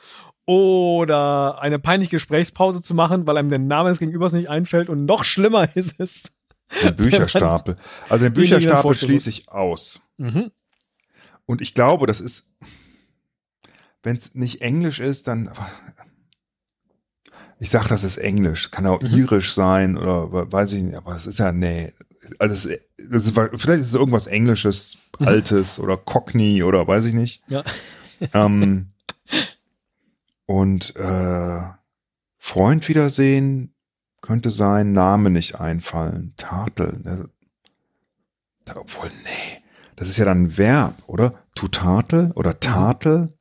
[0.46, 4.88] Oder eine peinliche Gesprächspause zu machen, weil einem der Name des Gegenübers nicht einfällt.
[4.88, 6.32] Und noch schlimmer ist es.
[6.84, 7.78] den Bücherstapel.
[8.10, 10.00] Also den Bücherstapel schließe ich aus.
[10.18, 10.52] Mhm.
[11.46, 12.52] Und ich glaube, das ist,
[14.04, 15.52] wenn es nicht Englisch ist, dann.
[17.60, 18.70] Ich sag, das ist Englisch.
[18.72, 19.08] Kann auch Mhm.
[19.18, 21.94] irisch sein oder we- weiß ich nicht, aber es ist ja, nee.
[22.40, 25.28] Also das, ist- vielleicht ist es irgendwas Englisches, Mhm.
[25.28, 27.42] Altes oder Cockney oder weiß ich nicht.
[27.48, 27.64] Ja.
[28.34, 28.92] Ähm,
[30.46, 31.62] und äh,
[32.38, 33.74] Freund wiedersehen
[34.22, 36.34] könnte sein, Name nicht einfallen.
[36.38, 37.00] Tatel.
[37.04, 37.30] Ne?
[38.76, 39.64] Obwohl, nee.
[39.96, 41.44] Das ist ja dann ein Verb, oder?
[41.56, 43.34] To tatel oder tatel?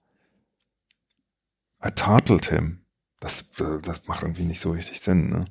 [1.84, 2.80] I tartled him.
[3.26, 5.46] Das, äh, das macht irgendwie nicht so richtig Sinn, ne?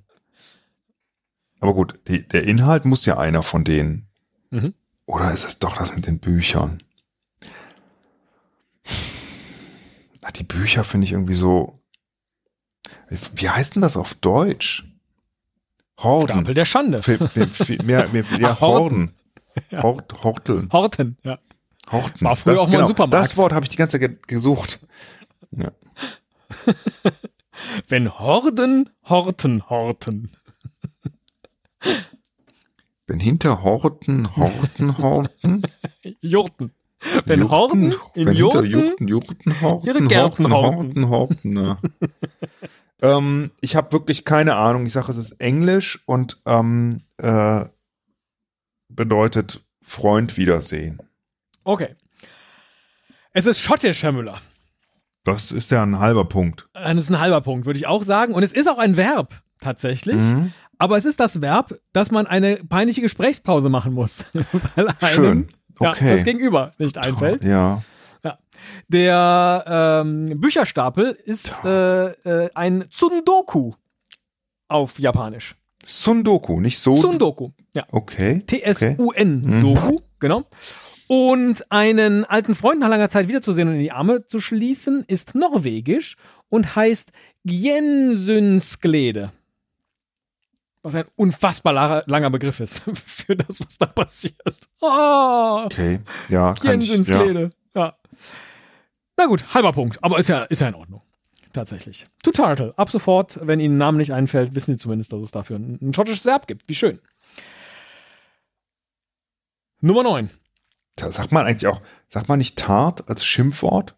[1.60, 4.08] Aber gut, die, der Inhalt muss ja einer von denen.
[4.50, 4.74] Mhm.
[5.06, 6.82] Oder ist es doch das mit den Büchern?
[10.22, 11.82] Ach, die Bücher finde ich irgendwie so.
[13.36, 14.86] Wie heißt denn das auf Deutsch?
[16.00, 16.32] Horden.
[16.32, 17.04] Stapel der Schande.
[17.04, 17.20] Viel-
[17.84, 19.14] mehr, mehr, ja, Ach, Horten.
[19.72, 19.84] Horden.
[19.84, 20.70] Hort, Horteln.
[20.72, 21.40] Horten, ja.
[21.92, 22.22] Horten.
[22.26, 23.14] War früher Das- auch mal ein Supermarkt.
[23.32, 24.80] Das Wort habe ich die ganze Zeit ge- gesucht.
[25.52, 25.72] Ja.
[27.88, 30.32] Wenn Horden, Horten, Horten.
[33.06, 35.62] Bin hinter Horten, Horten, Horten.
[36.22, 36.72] Jurten.
[37.26, 41.66] Wenn Jurten, Horden in wenn hinter Jurten Jurten, Jurten, Horten, ihre Gärten Horten, Horten, Horten,
[41.66, 41.80] ja.
[43.18, 44.88] ähm, ich habe wirklich keine Ahnung.
[44.88, 47.66] Ich sage, es ist Englisch und ähm, äh,
[48.90, 51.00] bedeutet Freund wiedersehen.
[51.64, 51.96] Okay.
[53.34, 54.42] Es ist schottisch, Herr Müller.
[55.26, 56.68] Das ist ja ein halber Punkt.
[56.74, 58.34] Das ist ein halber Punkt, würde ich auch sagen.
[58.34, 60.16] Und es ist auch ein Verb, tatsächlich.
[60.16, 60.54] Mhm.
[60.78, 64.26] Aber es ist das Verb, dass man eine peinliche Gesprächspause machen muss.
[64.76, 65.48] weil einem Schön.
[65.82, 66.14] ja, Okay.
[66.14, 67.44] das Gegenüber nicht einfällt.
[67.44, 67.82] Ja.
[68.88, 72.06] Der ähm, Bücherstapel ist äh,
[72.46, 73.74] äh, ein Tsundoku
[74.68, 75.56] auf Japanisch.
[75.84, 76.98] Sundoku, nicht so.
[76.98, 77.52] Tsundoku.
[77.76, 77.84] Ja.
[77.92, 78.42] Okay.
[78.48, 79.62] T-S-U-N Mhm.
[79.62, 80.44] Doku, genau.
[81.08, 85.36] Und einen alten Freund nach langer Zeit wiederzusehen und in die Arme zu schließen, ist
[85.36, 86.18] norwegisch
[86.50, 87.12] und heißt
[87.44, 89.32] Gjensynskläde.
[90.82, 94.36] Was ein unfassbar langer, Begriff ist für das, was da passiert.
[94.82, 96.00] Oh, Okay.
[96.30, 96.64] Ja, ich,
[97.08, 97.50] ja.
[97.74, 97.98] Ja.
[99.18, 101.02] Na gut, halber Punkt, aber ist ja, ist ja in Ordnung.
[101.54, 102.06] Tatsächlich.
[102.24, 102.74] To Turtle.
[102.78, 105.80] Ab sofort, wenn Ihnen ein Name nicht einfällt, wissen Sie zumindest, dass es dafür ein,
[105.82, 106.68] ein schottisches Verb gibt.
[106.68, 107.00] Wie schön.
[109.80, 110.30] Nummer 9.
[110.96, 113.96] Da sagt man eigentlich auch, sagt man nicht Tart als Schimpfwort?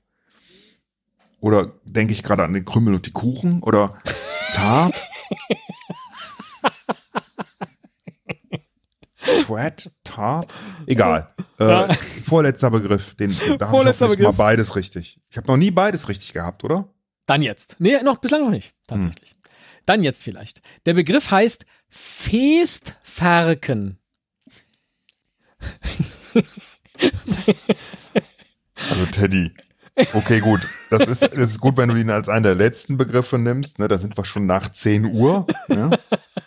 [1.39, 3.61] Oder denke ich gerade an den Krümel und die Kuchen?
[3.61, 4.01] Oder
[4.51, 4.95] Tart?
[9.43, 10.53] Twat, Tart?
[10.85, 11.33] Egal.
[11.59, 11.87] Ja.
[11.87, 13.15] Äh, vorletzter Begriff.
[13.15, 14.37] Den, da ich Vorletzter hoffentlich mal Begriff.
[14.37, 15.19] beides richtig.
[15.29, 16.93] Ich habe noch nie beides richtig gehabt, oder?
[17.25, 17.77] Dann jetzt.
[17.79, 19.35] Nee, noch bislang noch nicht, tatsächlich.
[19.85, 20.61] Dann jetzt vielleicht.
[20.85, 23.97] Der Begriff heißt Feestferken.
[28.91, 29.51] Also Teddy.
[30.13, 30.61] Okay, gut.
[30.91, 33.79] Das ist, das ist gut, wenn du ihn als einen der letzten Begriffe nimmst.
[33.79, 33.87] Ne?
[33.87, 35.47] Da sind wir schon nach 10 Uhr.
[35.67, 35.89] Ja?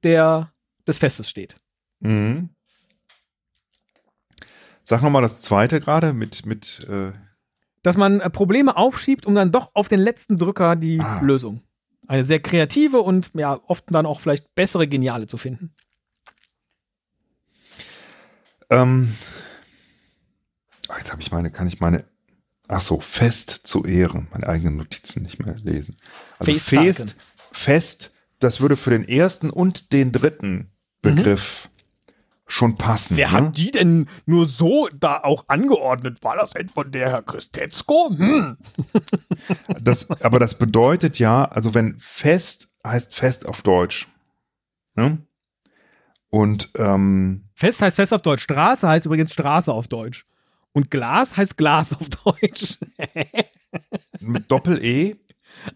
[0.03, 0.53] der,
[0.87, 1.57] des Festes steht.
[2.01, 2.51] Mhm.
[4.83, 7.13] Sag nochmal das zweite gerade mit, mit, äh,
[7.87, 11.21] Dass man äh, Probleme aufschiebt, um dann doch auf den letzten Drücker die Ah.
[11.21, 11.63] Lösung.
[12.09, 15.73] Eine sehr kreative und ja, oft dann auch vielleicht bessere, geniale zu finden.
[18.71, 19.15] ähm,
[20.99, 22.05] jetzt habe ich meine, kann ich meine,
[22.67, 25.97] ach so, fest zu Ehren, meine eigenen Notizen nicht mehr lesen.
[26.41, 26.85] Also Festfalken.
[26.95, 27.17] fest,
[27.53, 30.73] fest, das würde für den ersten und den dritten
[31.03, 31.69] Begriff
[32.47, 33.17] schon passen.
[33.17, 33.33] Wer ne?
[33.33, 36.23] hat die denn nur so da auch angeordnet?
[36.23, 38.11] War das etwa der Herr Christetzko?
[38.17, 38.57] Hm.
[39.81, 44.09] Das, aber das bedeutet ja, also wenn fest heißt fest auf Deutsch.
[44.95, 45.19] Ne?
[46.29, 48.43] Und ähm, Fest heißt Fest auf Deutsch.
[48.43, 50.25] Straße heißt übrigens Straße auf Deutsch.
[50.73, 52.79] Und Glas heißt Glas auf Deutsch.
[54.21, 55.17] mit Doppel-E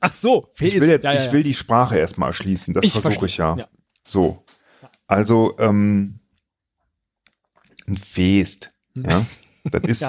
[0.01, 2.75] Ach so, ich will jetzt, ja, ja, ich will die Sprache erstmal erschließen.
[2.75, 3.68] Das versuche ich ja.
[4.07, 4.45] So.
[5.07, 6.20] Also, ähm,
[7.91, 8.70] ein Fest.
[8.95, 9.26] Ja.
[9.64, 10.07] Das ist,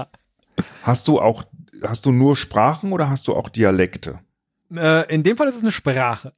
[0.84, 1.43] hast du auch,
[1.84, 4.19] hast du nur Sprachen oder hast du auch Dialekte?
[4.73, 6.34] Äh, in dem Fall ist es eine Sprache.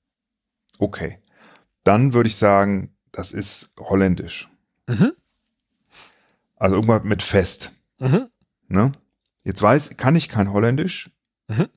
[0.80, 1.20] Okay.
[1.84, 4.50] Dann würde ich sagen, das ist Holländisch.
[4.88, 5.14] Mhm.
[6.56, 7.72] Also irgendwas mit Fest.
[8.00, 8.28] Mhm.
[8.68, 8.94] Ne?
[9.44, 11.12] Jetzt weiß, kann ich kein Holländisch.
[11.48, 11.68] Mhm.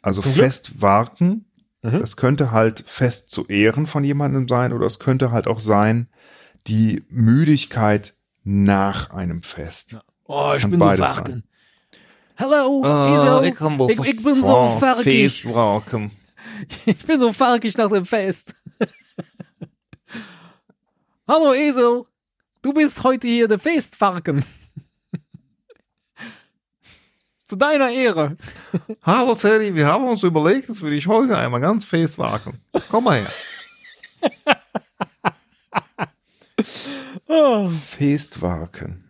[0.00, 0.32] Also mhm.
[0.32, 1.46] fest warten.
[1.82, 2.00] Mhm.
[2.00, 6.08] Das könnte halt fest zu Ehren von jemandem sein oder es könnte halt auch sein,
[6.66, 8.14] die Müdigkeit
[8.44, 9.92] nach einem Fest.
[9.92, 10.02] Ja.
[10.24, 11.44] Oh, das ich bin so warken.
[12.38, 15.46] Hallo, uh, ich, ich, ich, bin so farkig.
[16.86, 18.54] Ich bin so farkig nach dem Fest.
[21.28, 22.02] Hallo Esel,
[22.62, 24.44] du bist heute hier der Festfarken.
[27.44, 28.36] Zu deiner Ehre.
[29.02, 32.60] Hallo Terry, wir haben uns überlegt, dass wir dich heute einmal ganz festwagen.
[32.90, 33.32] Komm mal her.
[37.26, 37.68] oh.
[37.68, 39.04] Festwagen.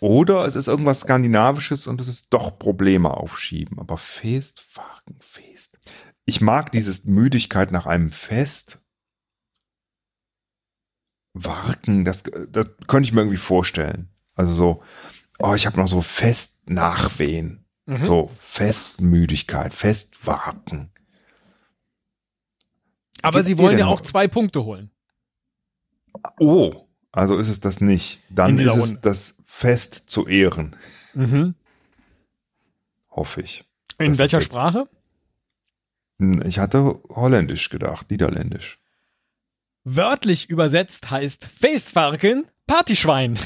[0.00, 3.78] Oder es ist irgendwas Skandinavisches und es ist doch Probleme aufschieben.
[3.78, 5.78] Aber Festwagen, Fest.
[6.24, 8.84] Ich mag dieses Müdigkeit nach einem Fest.
[11.32, 14.10] Warken, das, das könnte ich mir irgendwie vorstellen.
[14.34, 14.82] Also so,
[15.38, 17.64] oh, ich habe noch so Festnachwehen.
[17.86, 18.04] Mhm.
[18.04, 20.90] So Festmüdigkeit, Festwarten.
[23.22, 24.90] Aber Geht's sie wollen ja auch zwei Punkte holen.
[26.38, 28.20] Oh, also ist es das nicht.
[28.30, 30.76] Dann ist es das Fest zu ehren.
[31.14, 31.54] Mhm.
[33.10, 33.64] Hoffe ich.
[33.98, 34.88] In welcher Sprache?
[36.18, 38.78] Hm, ich hatte Holländisch gedacht, Niederländisch.
[39.84, 43.38] Wörtlich übersetzt heißt Feestvarken Partyschwein.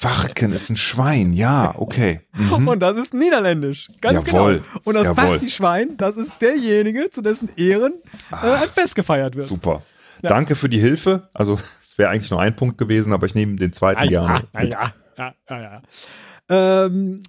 [0.00, 2.20] Warken ist ein Schwein, ja, okay.
[2.32, 2.68] Mhm.
[2.68, 4.56] Und das ist niederländisch, ganz Jawohl.
[4.56, 4.80] genau.
[4.84, 5.24] Und das Jawohl.
[5.24, 7.94] Partyschwein, das ist derjenige, zu dessen Ehren
[8.30, 9.46] äh, ein ah, Fest gefeiert wird.
[9.46, 9.82] Super.
[10.22, 10.30] Ja.
[10.30, 11.28] Danke für die Hilfe.
[11.34, 14.44] Also es wäre eigentlich nur ein Punkt gewesen, aber ich nehme den zweiten ah, gerne.
[14.54, 15.82] Ja, ja, ja, ja, ja.
[16.48, 17.22] Ähm,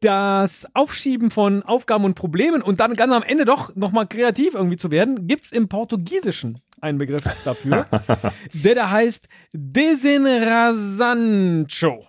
[0.00, 4.76] das Aufschieben von Aufgaben und Problemen und dann ganz am Ende doch nochmal kreativ irgendwie
[4.76, 7.86] zu werden, gibt's im Portugiesischen einen Begriff dafür,
[8.52, 12.04] der da heißt Desenrasancho.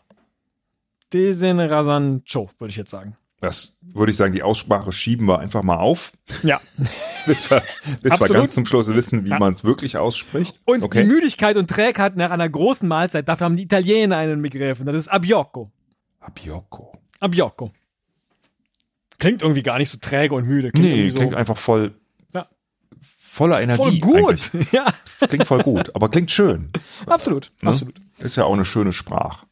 [1.14, 3.16] Desenrasancho, würde ich jetzt sagen.
[3.44, 6.14] Das würde ich sagen, die Aussprache schieben wir einfach mal auf.
[6.44, 6.62] Ja.
[7.26, 7.62] bis wir,
[8.02, 9.38] bis wir ganz zum Schluss wissen, wie ja.
[9.38, 10.62] man es wirklich ausspricht.
[10.64, 11.02] Und okay.
[11.02, 14.80] die Müdigkeit und Trägheit nach einer großen Mahlzeit, dafür haben die Italiener einen Begriff.
[14.80, 15.70] Und das ist Abiocco.
[16.22, 16.98] Abiocco.
[17.20, 17.74] Abiocco.
[19.20, 20.72] Klingt irgendwie gar nicht so träge und müde.
[20.72, 21.94] Klingt nee, klingt so, einfach voll
[22.34, 22.48] ja.
[23.20, 24.00] voller Energie.
[24.02, 24.52] Voll gut.
[24.54, 24.72] Eigentlich.
[24.72, 24.86] Ja.
[25.28, 26.70] Klingt voll gut, aber klingt schön.
[27.08, 27.72] Absolut, ne?
[27.72, 27.96] absolut.
[28.20, 29.46] Ist ja auch eine schöne Sprache.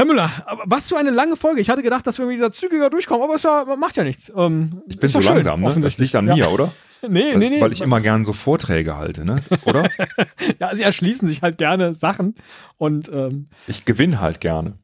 [0.00, 0.30] Herr Müller,
[0.64, 1.60] was für eine lange Folge.
[1.60, 4.32] Ich hatte gedacht, dass wir wieder zügiger durchkommen, aber es ja, macht ja nichts.
[4.34, 5.78] Ähm, ich bin so schön, langsam, ne?
[5.78, 6.36] Das liegt an ja.
[6.36, 6.72] mir, oder?
[7.06, 7.60] nee, nee, nee.
[7.60, 9.42] Weil ich immer gern so Vorträge halte, ne?
[9.66, 9.90] Oder?
[10.58, 12.34] ja, sie erschließen sich halt gerne Sachen
[12.78, 14.78] und ähm, ich gewinne halt gerne.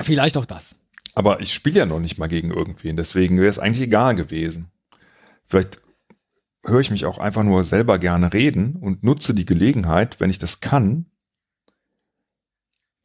[0.00, 0.78] Vielleicht auch das.
[1.14, 4.70] Aber ich spiele ja noch nicht mal gegen irgendwen, deswegen wäre es eigentlich egal gewesen.
[5.44, 5.82] Vielleicht
[6.64, 10.38] höre ich mich auch einfach nur selber gerne reden und nutze die Gelegenheit, wenn ich
[10.38, 11.04] das kann,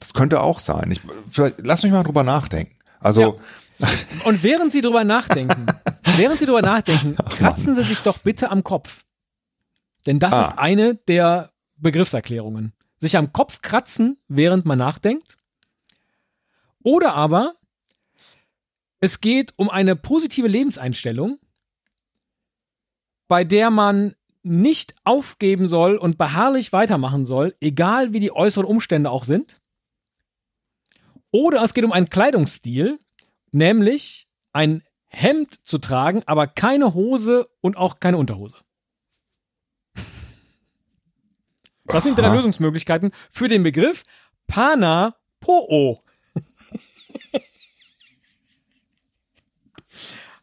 [0.04, 0.92] das könnte auch sein.
[0.92, 1.00] Ich,
[1.32, 2.76] vielleicht, lass mich mal drüber nachdenken.
[3.00, 3.40] Also.
[3.80, 3.88] Ja.
[4.26, 5.66] Und während Sie drüber nachdenken,
[6.18, 9.06] während Sie drüber nachdenken, kratzen Sie sich doch bitte am Kopf.
[10.06, 10.42] Denn das ah.
[10.42, 12.74] ist eine der Begriffserklärungen.
[13.00, 15.38] Sich am Kopf kratzen, während man nachdenkt.
[16.84, 17.54] Oder aber
[19.00, 21.40] es geht um eine positive Lebenseinstellung,
[23.30, 29.10] bei der man nicht aufgeben soll und beharrlich weitermachen soll, egal wie die äußeren Umstände
[29.10, 29.63] auch sind.
[31.34, 33.00] Oder es geht um einen Kleidungsstil,
[33.52, 38.58] nämlich ein Hemd zu tragen, aber keine Hose und auch keine Unterhose.
[41.86, 44.04] Das sind drei Lösungsmöglichkeiten für den Begriff
[44.46, 46.02] Pana Po'o.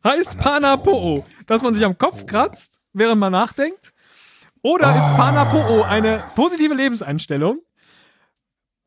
[0.03, 3.95] heißt Pana Po'o, dass man sich am Kopf kratzt, während man nachdenkt?
[4.63, 7.61] Oder ist Pana Po'o eine positive Lebenseinstellung,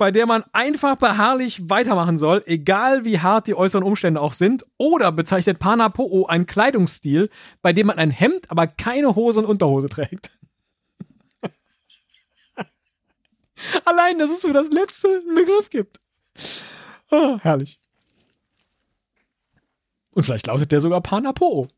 [0.04, 4.66] bei der man einfach beharrlich weitermachen soll, egal wie hart die äußeren Umstände auch sind,
[4.78, 7.30] oder bezeichnet Pana Po'o einen Kleidungsstil,
[7.62, 10.38] bei dem man ein Hemd, aber keine Hose und Unterhose trägt.
[13.86, 16.02] Allein, dass es für das letzte einen Begriff gibt.
[17.10, 17.80] Oh, herrlich.
[20.12, 21.70] Und vielleicht lautet der sogar Pana Po'o.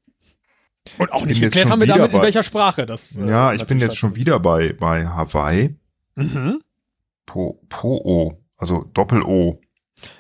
[0.98, 3.18] Und auch nicht geklärt haben wir damit, bei, in welcher Sprache das.
[3.18, 5.76] Äh, ja, ich bin jetzt schon wieder bei, bei Hawaii.
[6.16, 6.64] Mhm.
[7.26, 9.60] Po, Po-O, also Doppel-O.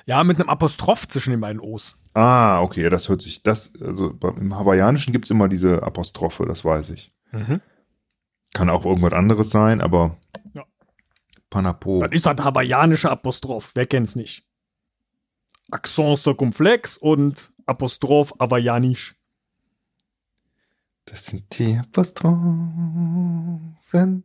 [0.05, 1.99] Ja, mit einem Apostroph zwischen den beiden O's.
[2.13, 6.91] Ah, okay, das hört sich, das, also im Hawaiianischen gibt's immer diese Apostrophe, das weiß
[6.91, 7.13] ich.
[7.31, 7.61] Mhm.
[8.53, 10.17] Kann auch irgendwas anderes sein, aber
[10.53, 10.63] Ja.
[11.49, 11.99] Panapo.
[11.99, 14.47] Das ist ein hawaiianischer Apostroph, wer kennt's nicht?
[15.71, 19.15] Accent circumflex und Apostroph hawaiianisch.
[21.05, 24.23] Das sind die Apostrophen,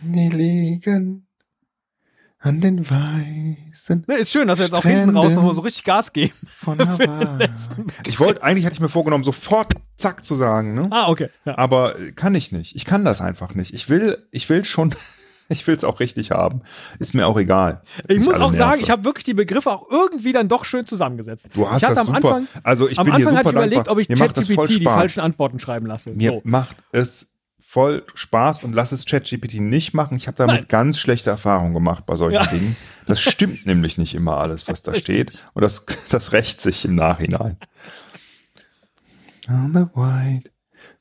[0.00, 1.25] die liegen
[2.46, 5.84] an den weißen Ne, ist schön, dass wir jetzt auch hinten raus nochmal so richtig
[5.84, 6.32] Gas geben.
[6.46, 6.78] von
[8.06, 10.88] Ich wollte, eigentlich hatte ich mir vorgenommen, sofort zack zu sagen, ne?
[10.92, 11.28] Ah, okay.
[11.44, 11.58] Ja.
[11.58, 12.76] Aber kann ich nicht.
[12.76, 13.74] Ich kann das einfach nicht.
[13.74, 14.94] Ich will, ich will schon,
[15.48, 16.62] ich will es auch richtig haben.
[17.00, 17.82] Ist mir auch egal.
[18.08, 21.48] Ich muss auch sagen, ich habe wirklich die Begriffe auch irgendwie dann doch schön zusammengesetzt.
[21.54, 22.34] Du hast ich hatte das am super.
[22.36, 23.92] Anfang, also ich am bin Anfang hatte ich überlegt, dankbar.
[23.94, 26.10] ob ich ChatGPT die falschen Antworten schreiben lasse.
[26.10, 26.40] Mir So.
[26.44, 27.35] macht es
[27.76, 30.16] voll Spaß und lass es ChatGPT nicht machen.
[30.16, 30.64] Ich habe damit Nein.
[30.66, 32.46] ganz schlechte Erfahrungen gemacht bei solchen Ja.
[32.46, 32.74] Dingen.
[33.06, 35.46] Das stimmt nämlich nicht immer alles, was da steht.
[35.52, 37.58] Und das, das rächt sich im Nachhinein.
[39.46, 40.50] On the white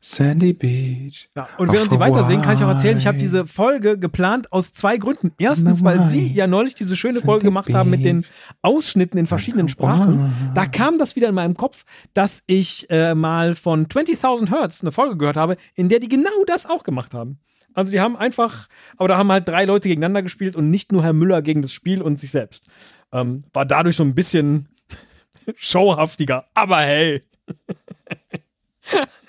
[0.05, 1.29] sandy beach.
[1.35, 4.51] Ja, und Auf während Sie weitersehen, kann ich auch erzählen, ich habe diese Folge geplant
[4.51, 5.31] aus zwei Gründen.
[5.39, 6.05] Erstens, weil.
[6.05, 8.25] Sie ja neulich diese schöne Sandy Folge gemacht haben mit den
[8.61, 10.51] Ausschnitten in verschiedenen Sprachen.
[10.53, 14.91] Da kam das wieder in meinem Kopf, dass ich äh, mal von 20.000 Hertz eine
[14.91, 17.39] Folge gehört habe, in der die genau das auch gemacht haben.
[17.73, 21.03] Also die haben einfach, aber da haben halt drei Leute gegeneinander gespielt und nicht nur
[21.03, 22.67] Herr Müller gegen das Spiel und sich selbst.
[23.11, 24.69] Ähm, war dadurch so ein bisschen
[25.55, 26.45] showhaftiger.
[26.53, 27.23] Aber hey.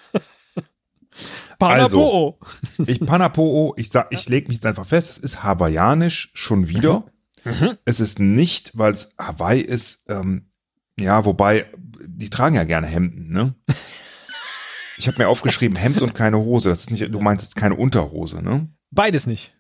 [1.59, 2.39] Panapoo.
[2.87, 7.05] Ich Panapoo, ich sag, ich lege mich jetzt einfach fest, es ist hawaiianisch schon wieder.
[7.45, 7.79] Mhm.
[7.85, 10.51] Es ist nicht, weil es Hawaii ist, ähm,
[10.99, 11.67] ja, wobei,
[12.07, 13.55] die tragen ja gerne Hemden, ne?
[14.99, 16.71] Ich habe mir aufgeschrieben, Hemd und keine Hose.
[16.71, 18.69] Das ist nicht, du meintest keine Unterhose, ne?
[18.91, 19.53] Beides nicht.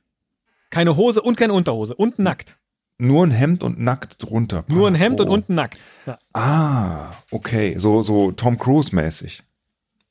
[0.71, 1.95] Keine Hose und keine Unterhose.
[1.95, 2.59] Und nackt.
[2.99, 4.65] Nur ein Hemd und nackt drunter.
[4.69, 5.79] Nur ein Hemd und unten nackt.
[6.07, 6.19] Ja.
[6.33, 7.77] Ah, okay.
[7.77, 9.43] So, so Tom Cruise mäßig.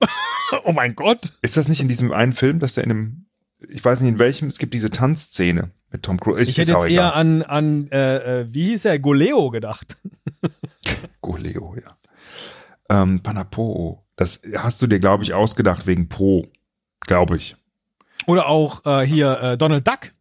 [0.64, 1.34] Oh mein Gott.
[1.42, 3.26] Ist das nicht in diesem einen Film, dass der in einem,
[3.68, 6.42] ich weiß nicht in welchem, es gibt diese Tanzszene mit Tom Cruise.
[6.42, 7.14] Ich hätte ist auch jetzt eher egal.
[7.14, 9.98] an, an äh, äh, wie hieß er, Goleo gedacht.
[11.22, 11.98] Goleo, ja.
[12.90, 14.04] Ähm, Panapoo.
[14.16, 16.48] Das hast du dir, glaube ich, ausgedacht wegen Po.
[17.02, 17.56] Glaube ich.
[18.28, 20.12] Oder auch äh, hier äh, Donald Duck.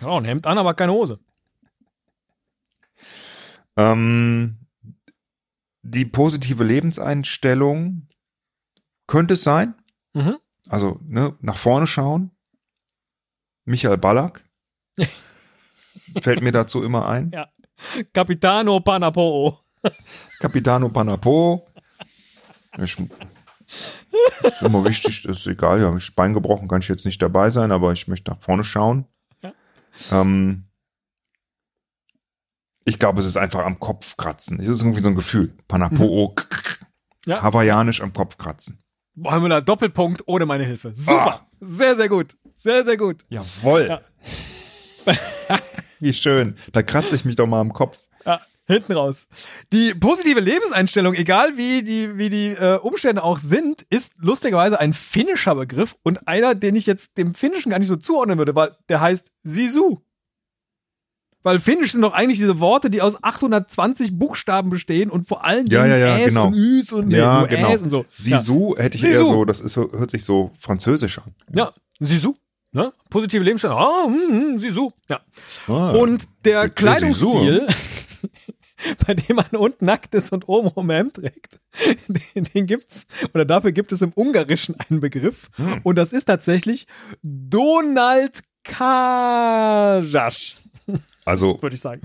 [0.00, 1.18] Ja, ein Hemd an, aber keine Hose.
[3.76, 4.56] Ähm,
[5.82, 8.08] die positive Lebenseinstellung
[9.06, 9.74] könnte es sein.
[10.14, 10.36] Mhm.
[10.68, 12.30] Also, ne, nach vorne schauen.
[13.64, 14.44] Michael Ballack.
[16.22, 17.30] Fällt mir dazu immer ein.
[17.32, 17.48] Ja.
[18.12, 19.56] Capitano Panapoo.
[20.40, 21.66] Capitano Panapo.
[22.78, 22.98] Ich,
[24.42, 27.50] ist immer wichtig, das ist egal, ja, ich Bein gebrochen, kann ich jetzt nicht dabei
[27.50, 29.06] sein, aber ich möchte nach vorne schauen.
[29.42, 29.52] Ja.
[30.12, 30.64] Ähm,
[32.84, 34.60] ich glaube, es ist einfach am Kopf kratzen.
[34.60, 35.56] Es ist irgendwie so ein Gefühl.
[35.68, 36.34] Panapo,
[37.26, 37.42] Ja.
[37.42, 38.82] hawaiianisch am Kopf kratzen.
[39.16, 40.92] Boah, Doppelpunkt ohne meine Hilfe.
[40.94, 41.46] Super.
[41.60, 42.36] Sehr, sehr gut.
[42.54, 43.24] Sehr, sehr gut.
[43.30, 43.88] Jawohl.
[43.88, 44.00] Ja.
[46.00, 46.56] Wie schön.
[46.72, 47.98] Da kratze ich mich doch mal am Kopf.
[48.26, 49.26] Ja, hinten raus.
[49.72, 54.92] Die positive Lebenseinstellung, egal wie die, wie die äh, Umstände auch sind, ist lustigerweise ein
[54.92, 58.76] finnischer Begriff und einer, den ich jetzt dem Finnischen gar nicht so zuordnen würde, weil
[58.90, 60.02] der heißt Sisu.
[61.46, 65.68] Weil Finnisch sind doch eigentlich diese Worte, die aus 820 Buchstaben bestehen und vor allen
[65.68, 66.48] Ja, Dingen ja, ja, Äs genau.
[66.48, 67.72] und Üs und, nee, Ja, genau.
[67.72, 68.04] Äs und so.
[68.10, 69.12] Sisu hätte ich Sisu.
[69.14, 71.36] eher so, das ist, hört sich so französisch an.
[71.56, 72.34] Ja, ja Sisu.
[72.72, 72.92] Ne?
[73.10, 73.78] Positive Lebenseinstellung.
[73.78, 74.90] Ah, hm, hm, Sisu.
[75.08, 75.20] Ja.
[75.68, 75.92] Ah.
[75.92, 77.68] Und der Kleidungsstil,
[79.06, 81.60] bei dem man unten nackt ist und oben ein Hemd trägt,
[82.08, 85.48] den, den gibt's, oder dafür gibt es im Ungarischen einen Begriff.
[85.54, 85.80] Hm.
[85.84, 86.88] Und das ist tatsächlich
[87.22, 90.56] Donald Kajas,
[91.26, 92.00] Also würde ich sagen.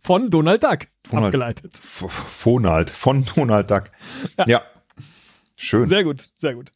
[0.00, 1.76] Von Donald Duck Donald- abgeleitet.
[1.76, 3.84] Fonald, von Donald Duck.
[4.46, 4.62] Ja.
[5.56, 5.86] Schön.
[5.86, 6.72] Sehr gut, sehr gut.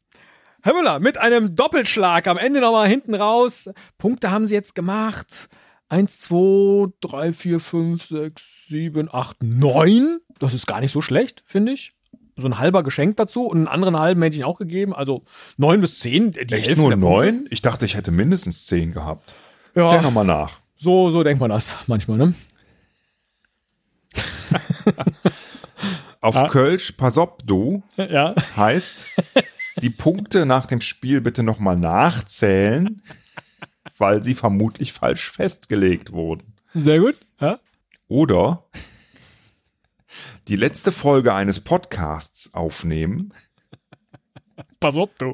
[0.62, 3.70] Herr Müller, mit einem Doppelschlag am Ende nochmal hinten raus.
[3.97, 5.49] Punkte haben Sie jetzt gemacht.
[5.89, 10.20] Eins, zwei, drei, vier, fünf, sechs, sieben, acht, neun.
[10.39, 11.95] Das ist gar nicht so schlecht, finde ich.
[12.36, 14.95] So ein halber Geschenk dazu und einen anderen halben hätte ich auch gegeben.
[14.95, 15.24] Also
[15.57, 17.47] neun bis zehn, die Echt Hälfte nur neun?
[17.51, 19.32] Ich dachte, ich hätte mindestens zehn gehabt.
[19.74, 20.61] Zähl Ja, nochmal nach.
[20.79, 22.35] So, so denkt man das manchmal, ne?
[26.20, 26.47] Auf Ah.
[26.49, 28.35] Kölsch, pass op, du, Ja.
[28.57, 29.07] heißt,
[29.83, 33.03] die Punkte nach dem Spiel bitte nochmal nachzählen,
[33.99, 36.55] weil sie vermutlich falsch festgelegt wurden.
[36.74, 37.16] Sehr gut.
[37.41, 37.61] Ja.
[38.09, 38.64] Oder
[40.49, 43.33] die letzte Folge eines Podcasts aufnehmen
[44.81, 45.33] Pass auf, du.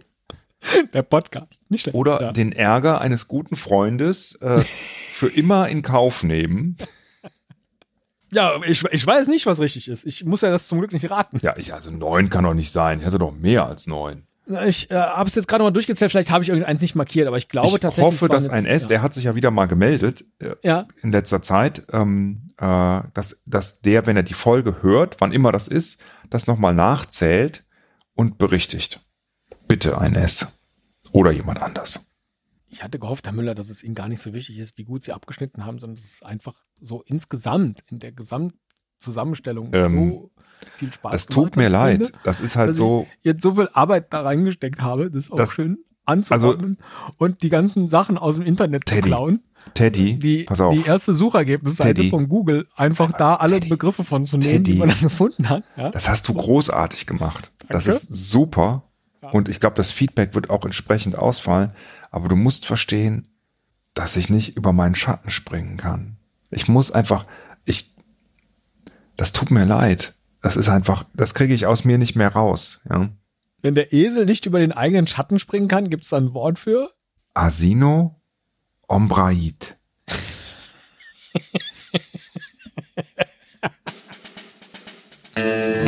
[0.94, 1.62] Der Podcast.
[1.68, 1.96] Nicht schlecht.
[1.96, 2.32] oder ja.
[2.32, 6.76] den Ärger eines guten Freundes äh, für immer in Kauf nehmen.
[8.32, 10.04] Ja, ich, ich weiß nicht, was richtig ist.
[10.04, 11.38] Ich muss ja das zum Glück nicht raten.
[11.42, 13.00] Ja, ich, also neun kann doch nicht sein.
[13.00, 14.26] Ich hatte doch mehr als neun.
[14.66, 17.38] Ich äh, habe es jetzt gerade mal durchgezählt, vielleicht habe ich irgendeins nicht markiert, aber
[17.38, 18.04] ich glaube ich tatsächlich.
[18.04, 20.86] hoffe, es waren dass ein S, der hat sich ja wieder mal gemeldet äh, Ja,
[21.00, 25.50] in letzter Zeit, ähm, äh, dass, dass der, wenn er die Folge hört, wann immer
[25.50, 27.64] das ist, das nochmal nachzählt
[28.14, 29.00] und berichtigt.
[29.66, 30.53] Bitte ein S.
[31.14, 32.06] Oder jemand anders.
[32.68, 35.02] ich hatte gehofft, Herr Müller, dass es Ihnen gar nicht so wichtig ist, wie gut
[35.04, 40.30] Sie abgeschnitten haben, sondern dass es einfach so insgesamt in der Gesamtzusammenstellung Ähm, so
[40.76, 42.00] viel Spaß Das gemacht tut mir hat, leid.
[42.02, 43.06] Freunde, Das ist halt so.
[43.20, 46.76] ich jetzt so viel Arbeit da reingesteckt habe, das auch Das- schön anzuordnen
[47.16, 49.40] und die ganzen Sachen aus dem Internet zu Teddy, klauen.
[49.72, 50.74] Teddy, Die, pass auf.
[50.74, 53.70] die erste Suchergebnisseite von Google, einfach da alle Teddy.
[53.70, 54.78] Begriffe von zu nehmen, die Teddy.
[54.80, 55.64] man dann gefunden hat.
[55.78, 55.88] Ja?
[55.90, 57.52] Das hast du großartig gemacht.
[57.70, 57.96] Das Danke.
[57.98, 58.82] ist super.
[59.32, 61.72] Und ich glaube, das Feedback wird auch entsprechend ausfallen.
[62.10, 63.28] Aber du musst verstehen,
[63.94, 66.16] dass ich nicht über meinen Schatten springen kann.
[66.50, 67.26] Ich muss einfach,
[67.64, 67.94] ich,
[69.16, 70.14] das tut mir leid.
[70.42, 72.82] Das ist einfach, das kriege ich aus mir nicht mehr raus.
[72.90, 73.08] Ja.
[73.62, 76.58] Wenn der Esel nicht über den eigenen Schatten springen kann, gibt es da ein Wort
[76.58, 76.90] für?
[77.32, 78.20] Asino
[78.88, 79.78] ombraid.